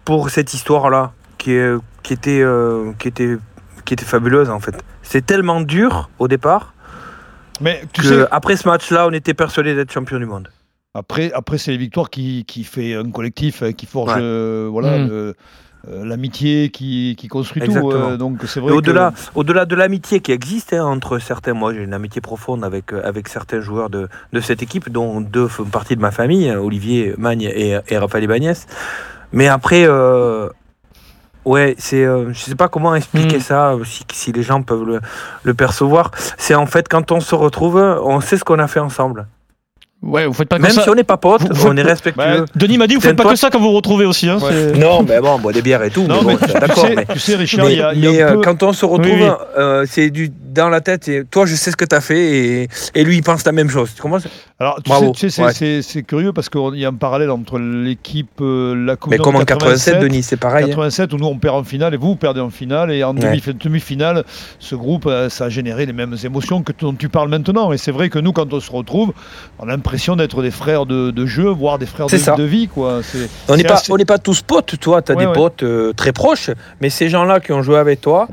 [0.05, 1.57] pour cette histoire-là qui,
[2.03, 3.37] qui, qui, était,
[3.85, 4.75] qui était fabuleuse en fait.
[5.03, 6.75] C'est tellement dur au départ
[7.63, 10.49] Mais tu que sais, après ce match-là, on était persuadé d'être champion du monde.
[10.95, 14.21] après, après c'est les victoires qui, qui fait un collectif, euh, qui forge Ouais.
[14.21, 15.09] euh, voilà, Mm.
[15.09, 15.35] le-
[15.89, 17.91] euh, l'amitié, qui, qui construit Exactement.
[17.91, 17.97] tout.
[17.97, 19.31] euh, donc c'est vrai au-delà, que...
[19.41, 23.27] au-delà de l'amitié qui existe hein, entre certains, moi j'ai une amitié profonde avec, avec
[23.27, 27.15] certains joueurs de, de cette équipe, dont deux font partie de ma famille, hein, Olivier
[27.19, 28.53] Magne et, et Raphaël Ibanez.
[29.33, 30.49] Mais après, euh,
[31.45, 33.41] ouais, c'est, euh, je sais pas comment expliquer Mm.
[33.41, 35.01] ça, euh, si, si les gens peuvent le,
[35.43, 36.11] le percevoir.
[36.39, 39.27] C'est en fait quand on se retrouve, on sait ce qu'on a fait ensemble.
[40.03, 40.83] Ouais, vous faites pas que Même ça.
[40.83, 42.41] si on n'est pas potes, Vous- vous- on est respectueux.
[42.41, 44.29] Bah, Denis m'a dit, vous faites pas que ça quand vous vous retrouvez aussi.
[44.29, 44.51] Hein, Ouais.
[44.51, 46.03] c'est- Non, mais bon, on boit des bières et tout.
[46.09, 48.01] Non, mais mais bon, tu, sais, mais- tu sais, Richard, Mais, il y a, il
[48.05, 49.31] y a mais, un euh, peu- quand on se retrouve, Oui, oui.
[49.57, 51.09] euh, c'est du dans la tête.
[51.09, 53.53] Et toi, je sais ce que tu as fait et, et lui, il pense la
[53.53, 53.91] même chose.
[53.95, 54.19] Tu comprends
[54.59, 55.07] Alors, tu Bravo.
[55.07, 55.53] sais, tu sais, c'est- Ouais.
[55.53, 59.19] c'est c'est curieux parce qu'il y a un parallèle entre l'équipe, euh, la Coupe Mais
[59.19, 60.65] comme en Monde 87, Denis, c'est pareil.
[60.65, 60.69] hein.
[60.69, 63.17] 87 où nous on perd en finale et vous vous perdez en finale et en
[63.17, 63.41] Ouais.
[63.55, 64.25] demi-finale
[64.59, 67.79] ce groupe euh, ça a généré les mêmes émotions que dont tu parles maintenant et
[67.79, 69.13] c'est vrai que nous quand on se retrouve
[69.59, 72.35] on a l'impression d'être des frères de, de jeu voire des frères de, C'est ça.
[72.37, 73.01] de vie quoi
[73.49, 76.13] On n'est pas, assez- pas tous potes, toi, tu as Ouais, des potes euh, très
[76.13, 76.51] proches,
[76.81, 78.29] mais ces gens-là qui ont joué avec toi,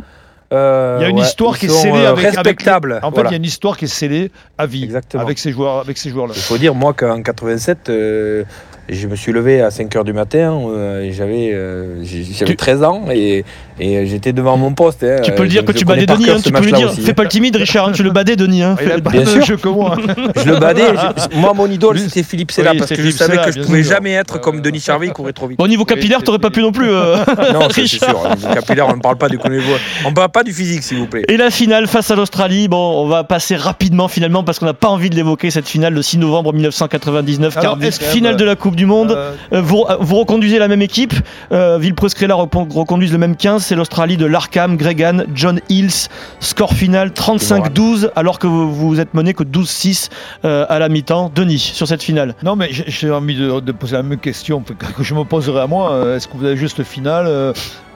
[0.51, 2.99] euh, Il y a une ouais, histoire qui est scellée euh, avec- avec les- respectables.
[3.03, 3.29] en fait Voilà.
[3.29, 5.23] il y a une histoire qui est scellée à vie Exactement.
[5.23, 8.43] avec ces joueurs avec ces joueurs là Il faut dire, moi, qu'en 87, euh,
[8.89, 12.51] je me suis levé à 5 h du matin, euh, et j'avais euh, j'ai- j'avais
[12.51, 13.45] Tu- 13 ans, et,
[13.79, 15.03] et j'étais devant mon poste.
[15.03, 15.21] hein.
[15.23, 16.89] Tu peux le dire Je- que je tu badais Denis, hein, tu peux le dire.
[16.91, 17.13] aussi, Fais hein.
[17.13, 18.63] pas le timide, Richard, hein, tu le badais, Denis.
[18.63, 18.75] hein.
[18.77, 19.45] Fais- pas bien le sûr.
[19.45, 19.95] jeu que moi
[20.35, 20.81] Je le badais.
[21.31, 23.61] je- moi, mon idole, c'était Philippe Sella, Oui, parce que je savais Sella, que je
[23.65, 23.93] pouvais sûr.
[23.93, 24.59] jamais être comme.
[24.61, 25.61] Denis Charvet, il courait trop vite.
[25.61, 26.89] Au niveau capillaire, t'aurais pas pu non plus.
[26.89, 27.15] euh,
[27.53, 28.07] Non, ça, c'est sûr.
[28.49, 29.71] Le capillaire, on ne parle pas du niveau.
[30.05, 31.23] On ne parle pas du physique, s'il vous plaît.
[31.29, 34.73] Et la finale face à l'Australie, bon, on va passer rapidement finalement parce qu'on n'a
[34.73, 38.35] pas envie de l'évoquer cette finale le 6 novembre 1999, Alors, car est-ce que- finale
[38.35, 39.11] de la Coupe du Monde.
[39.11, 41.13] Euh, Euh, vous, vous reconduisez la même équipe,
[41.51, 46.07] euh, Villepreux-Scrella repon- reconduisent le même 15, c'est l'Australie de Larkham, Gregan, John Hills,
[46.39, 50.09] score final 35-12 alors que vous, vous êtes mené que 12-6
[50.45, 51.31] euh, à la mi-temps.
[51.35, 52.35] Denis, sur cette finale.
[52.43, 54.63] Non, mais j'ai- envie de, de poser la même question
[54.97, 55.91] que je me poserai à moi.
[55.91, 57.25] Euh, Est-ce que vous avez juste le final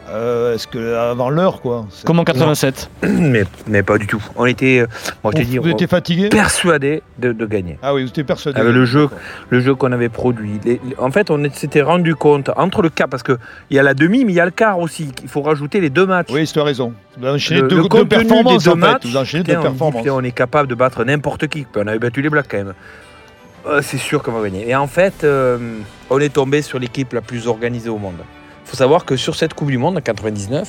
[0.10, 2.90] euh, Est-ce que avant l'heure, quoi Comme en 87.
[3.04, 4.24] Mais, mais pas du tout.
[4.36, 4.88] On était, euh,
[5.24, 7.78] moi, je t'ai dit, Vous étiez fatigué persuadés de, de gagner.
[7.82, 8.60] Ah oui, vous étiez persuadé.
[8.60, 9.08] Avec le jeu,
[9.50, 10.60] le jeu qu'on avait produit.
[10.66, 13.38] Les- les- en fait, on s'était rendu compte entre le quart, parce qu'il
[13.72, 15.10] y a la demi, mais il y a le quart aussi.
[15.24, 16.28] Il faut rajouter les deux matchs.
[16.32, 16.94] Oui, tu as raison.
[17.18, 18.80] Vous enchaînez Le, deux, le deux contenu performances des deux en fait.
[18.92, 20.08] matchs, Vous enchaînez putain, deux on, performances.
[20.10, 21.66] on est capable de battre n'importe qui.
[21.76, 22.74] On avait battu les Blacks quand même.
[23.66, 24.70] Euh, c'est sûr qu'on va gagner.
[24.70, 25.58] Et en fait, euh,
[26.10, 28.16] on est tombé sur l'équipe la plus organisée au monde.
[28.74, 30.68] Il faut savoir que sur cette Coupe du Monde en 99,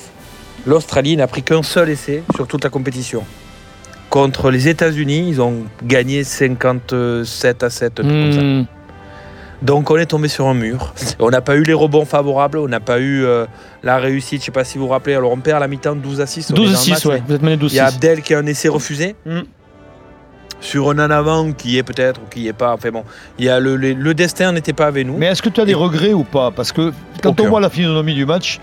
[0.66, 3.24] l'Australie n'a pris qu'un seul essai sur toute la compétition.
[4.10, 8.00] Contre les États-Unis, ils ont gagné 57 à 7.
[8.00, 8.42] un truc comme ça.
[8.42, 8.66] Hmm.
[9.62, 10.92] Donc on est tombé sur un mur.
[11.18, 13.46] On n'a pas eu les rebonds favorables, on n'a pas eu euh,
[13.82, 14.42] la réussite.
[14.42, 15.14] Je sais pas si vous vous rappelez.
[15.14, 16.50] Alors on perd à la mi-temps 12 à 6.
[16.50, 17.14] on est dans le 12-6, match, ouais.
[17.14, 17.94] mais Vous êtes mené Il y a 12-6.
[17.94, 19.16] Abdel qui a un essai refusé.
[19.24, 19.40] Mm.
[20.64, 22.72] Sur un en avant qui est peut-être ou qui est pas.
[22.72, 23.04] Enfin bon,
[23.38, 25.16] il y a le, le- le destin n'était pas avec nous.
[25.18, 26.50] Mais est-ce que tu as des regrets ou pas?
[26.50, 26.90] Parce que
[27.22, 27.44] quand Aucun.
[27.44, 28.60] on voit la physionomie du match,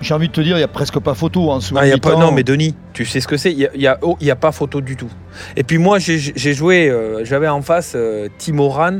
[0.00, 1.92] j'ai envie de te dire, il n'y a presque pas photo en Ah, il y
[1.92, 3.52] a pas, non, mais Denis, tu sais ce que c'est.
[3.52, 5.08] Il n'y a, y a- oh, il y a pas photo du tout.
[5.56, 8.98] Et puis moi, j'ai joué, euh, j'avais en face euh, Timo Ran.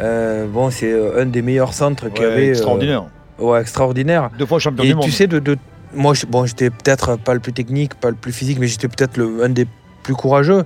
[0.00, 2.48] Euh, bon, c'est euh, un des meilleurs centres qu'il y avait.
[2.48, 3.04] extraordinaire.
[3.38, 4.30] ouais, extraordinaire.
[4.38, 5.04] Deux fois champion Et du monde.
[5.04, 5.58] tu sais, de, de-
[5.94, 9.20] moi, bon, j'étais peut-être pas le plus technique, pas le plus physique, mais j'étais peut-être
[9.44, 9.66] un des
[10.02, 10.64] plus courageux.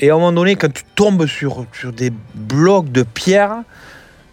[0.00, 3.62] Et à un moment donné, quand tu tombes sur, sur des blocs de pierre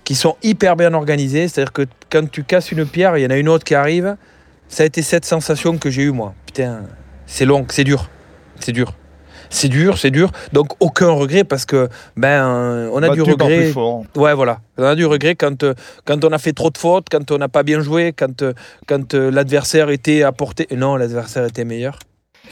[0.03, 3.29] qui sont hyper bien organisés, c'est-à-dire que quand tu casses une pierre, il y en
[3.29, 4.15] a une autre qui arrive,
[4.67, 6.33] ça a été cette sensation que j'ai eue, moi.
[6.45, 6.81] Putain,
[7.25, 8.09] c'est long, c'est dur,
[8.59, 8.93] c'est dur.
[9.53, 10.31] C'est dur, c'est dur.
[10.53, 13.63] Donc aucun regret parce que ben on a du Battu par regret.
[13.63, 14.05] plus fort.
[14.15, 14.61] Ouais, voilà.
[14.77, 15.65] On a du regret quand,
[16.05, 18.45] quand on a fait trop de fautes, quand on n'a pas bien joué, quand,
[18.87, 20.67] quand l'adversaire était à portée.
[20.73, 21.99] Non, l'adversaire était meilleur.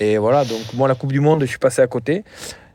[0.01, 2.25] Et voilà, donc moi, la Coupe du Monde, je suis passé à côté.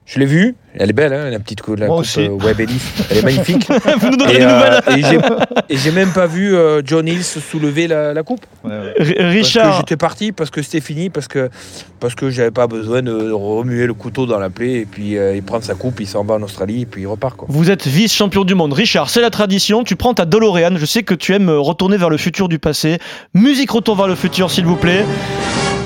[0.07, 2.20] Je l'ai vue, elle est belle, hein, la petite cou- la Moi coupe aussi.
[2.22, 3.07] euh, Web Elif.
[3.11, 3.66] Elle est magnifique.
[4.01, 4.81] Vous nous donnerez et des euh, nouvelles.
[4.99, 8.45] et j'ai- et j'ai même pas vu euh, John Hills soulever la, la coupe.
[8.64, 9.14] Ouais, ouais.
[9.29, 11.51] Richard, j'étais parti, parce que c'était fini, parce que,
[12.01, 15.35] parce que j'avais pas besoin de remuer le couteau dans la plaie, et puis euh,
[15.37, 17.37] il prend sa coupe, il s'en va en Australie, et puis il repart.
[17.37, 17.49] Quoi.
[17.51, 18.72] vous êtes vice-champion du monde.
[18.72, 19.85] Richard, c'est la tradition.
[19.85, 20.77] Tu prends ta DeLorean.
[20.77, 22.99] Je sais que tu aimes retourner vers le futur du passé.
[23.35, 25.05] Musique Retour vers le futur, s'il vous plaît.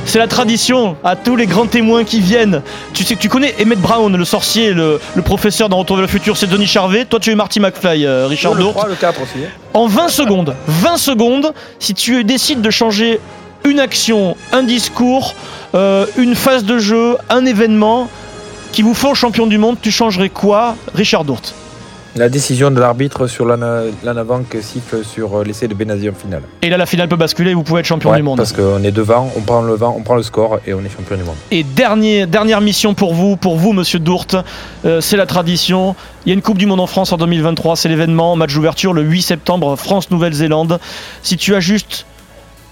[0.04, 2.62] C'est la tradition à tous les grands témoins qui viennent.
[2.94, 6.02] Tu sais que tu connais Emmett Brown, le sorcier, le, le professeur dans Retour vers
[6.06, 7.04] le futur, c'est Denis Charvet.
[7.04, 8.76] Toi, tu es Marty McFly, euh, Richard le Dourte.
[8.76, 9.44] 3, le 4 aussi.
[9.44, 9.48] hein.
[9.74, 13.20] En 20 secondes, 20 secondes, si tu décides de changer
[13.64, 15.34] une action, un discours,
[15.74, 18.08] euh, une phase de jeu, un événement
[18.72, 21.54] qui vous font champion du monde, tu changerais quoi, Richard Dourte
[22.18, 26.10] La décision de l'arbitre sur l'an l'an avant que siffle sur euh, l'essai de Benazi
[26.10, 26.42] en finale.
[26.62, 28.38] Et là, la finale peut basculer et vous pouvez être champion Ouais, du monde.
[28.38, 30.88] Parce qu'on est devant, on prend le vent, on prend le score et on est
[30.88, 31.36] champion du monde.
[31.52, 34.34] Et dernier, dernière mission pour vous, pour vous, monsieur Dourte,
[34.84, 35.94] euh, c'est la tradition.
[36.26, 38.94] Il y a une Coupe du Monde en France en 2023, c'est l'événement, match d'ouverture
[38.94, 40.80] le 8 septembre, France-Nouvelle-Zélande.
[41.22, 42.04] Si tu as juste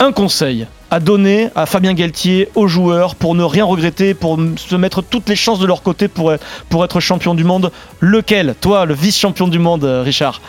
[0.01, 4.77] un conseil à donner à Fabien Galtier, aux joueurs, pour ne rien regretter, pour se
[4.77, 8.55] mettre toutes les chances de leur côté pour, être- pour être champion du monde, lequel
[8.61, 10.41] Toi, le vice-champion du monde, euh, Richard?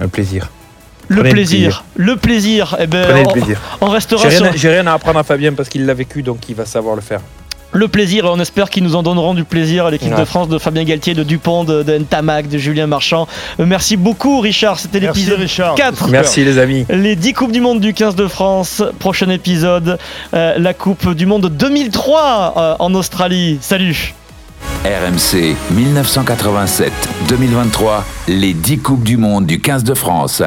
[0.00, 0.50] Un plaisir.
[1.08, 1.84] Le Prenez le plaisir.
[1.96, 2.76] Le plaisir.
[2.80, 3.60] Eh ben, Prenez le on- plaisir.
[3.80, 6.22] on restera J'ai sur- rien, j'ai rien à apprendre à Fabien parce qu'il l'a vécu,
[6.22, 7.20] donc il va savoir le faire.
[7.74, 10.20] Le plaisir et on espère qu'ils nous en donneront du plaisir à l'équipe Ouais.
[10.20, 13.26] de France de Fabien Galtier, de Dupont, de, de Ntamak, de Julien Marchand.
[13.60, 15.74] Euh, merci beaucoup Richard, c'était l'épisode Richard.
[15.74, 16.08] 4.
[16.08, 16.86] Merci les amis.
[16.88, 18.82] Les 10 Coupes du Monde du 15 de France.
[19.00, 19.98] Prochain épisode,
[20.34, 23.58] euh, la Coupe du Monde 2003 euh, en Australie.
[23.60, 24.14] Salut
[24.84, 30.42] RMC 1987-2023, les 10 Coupes du Monde du 15 de France.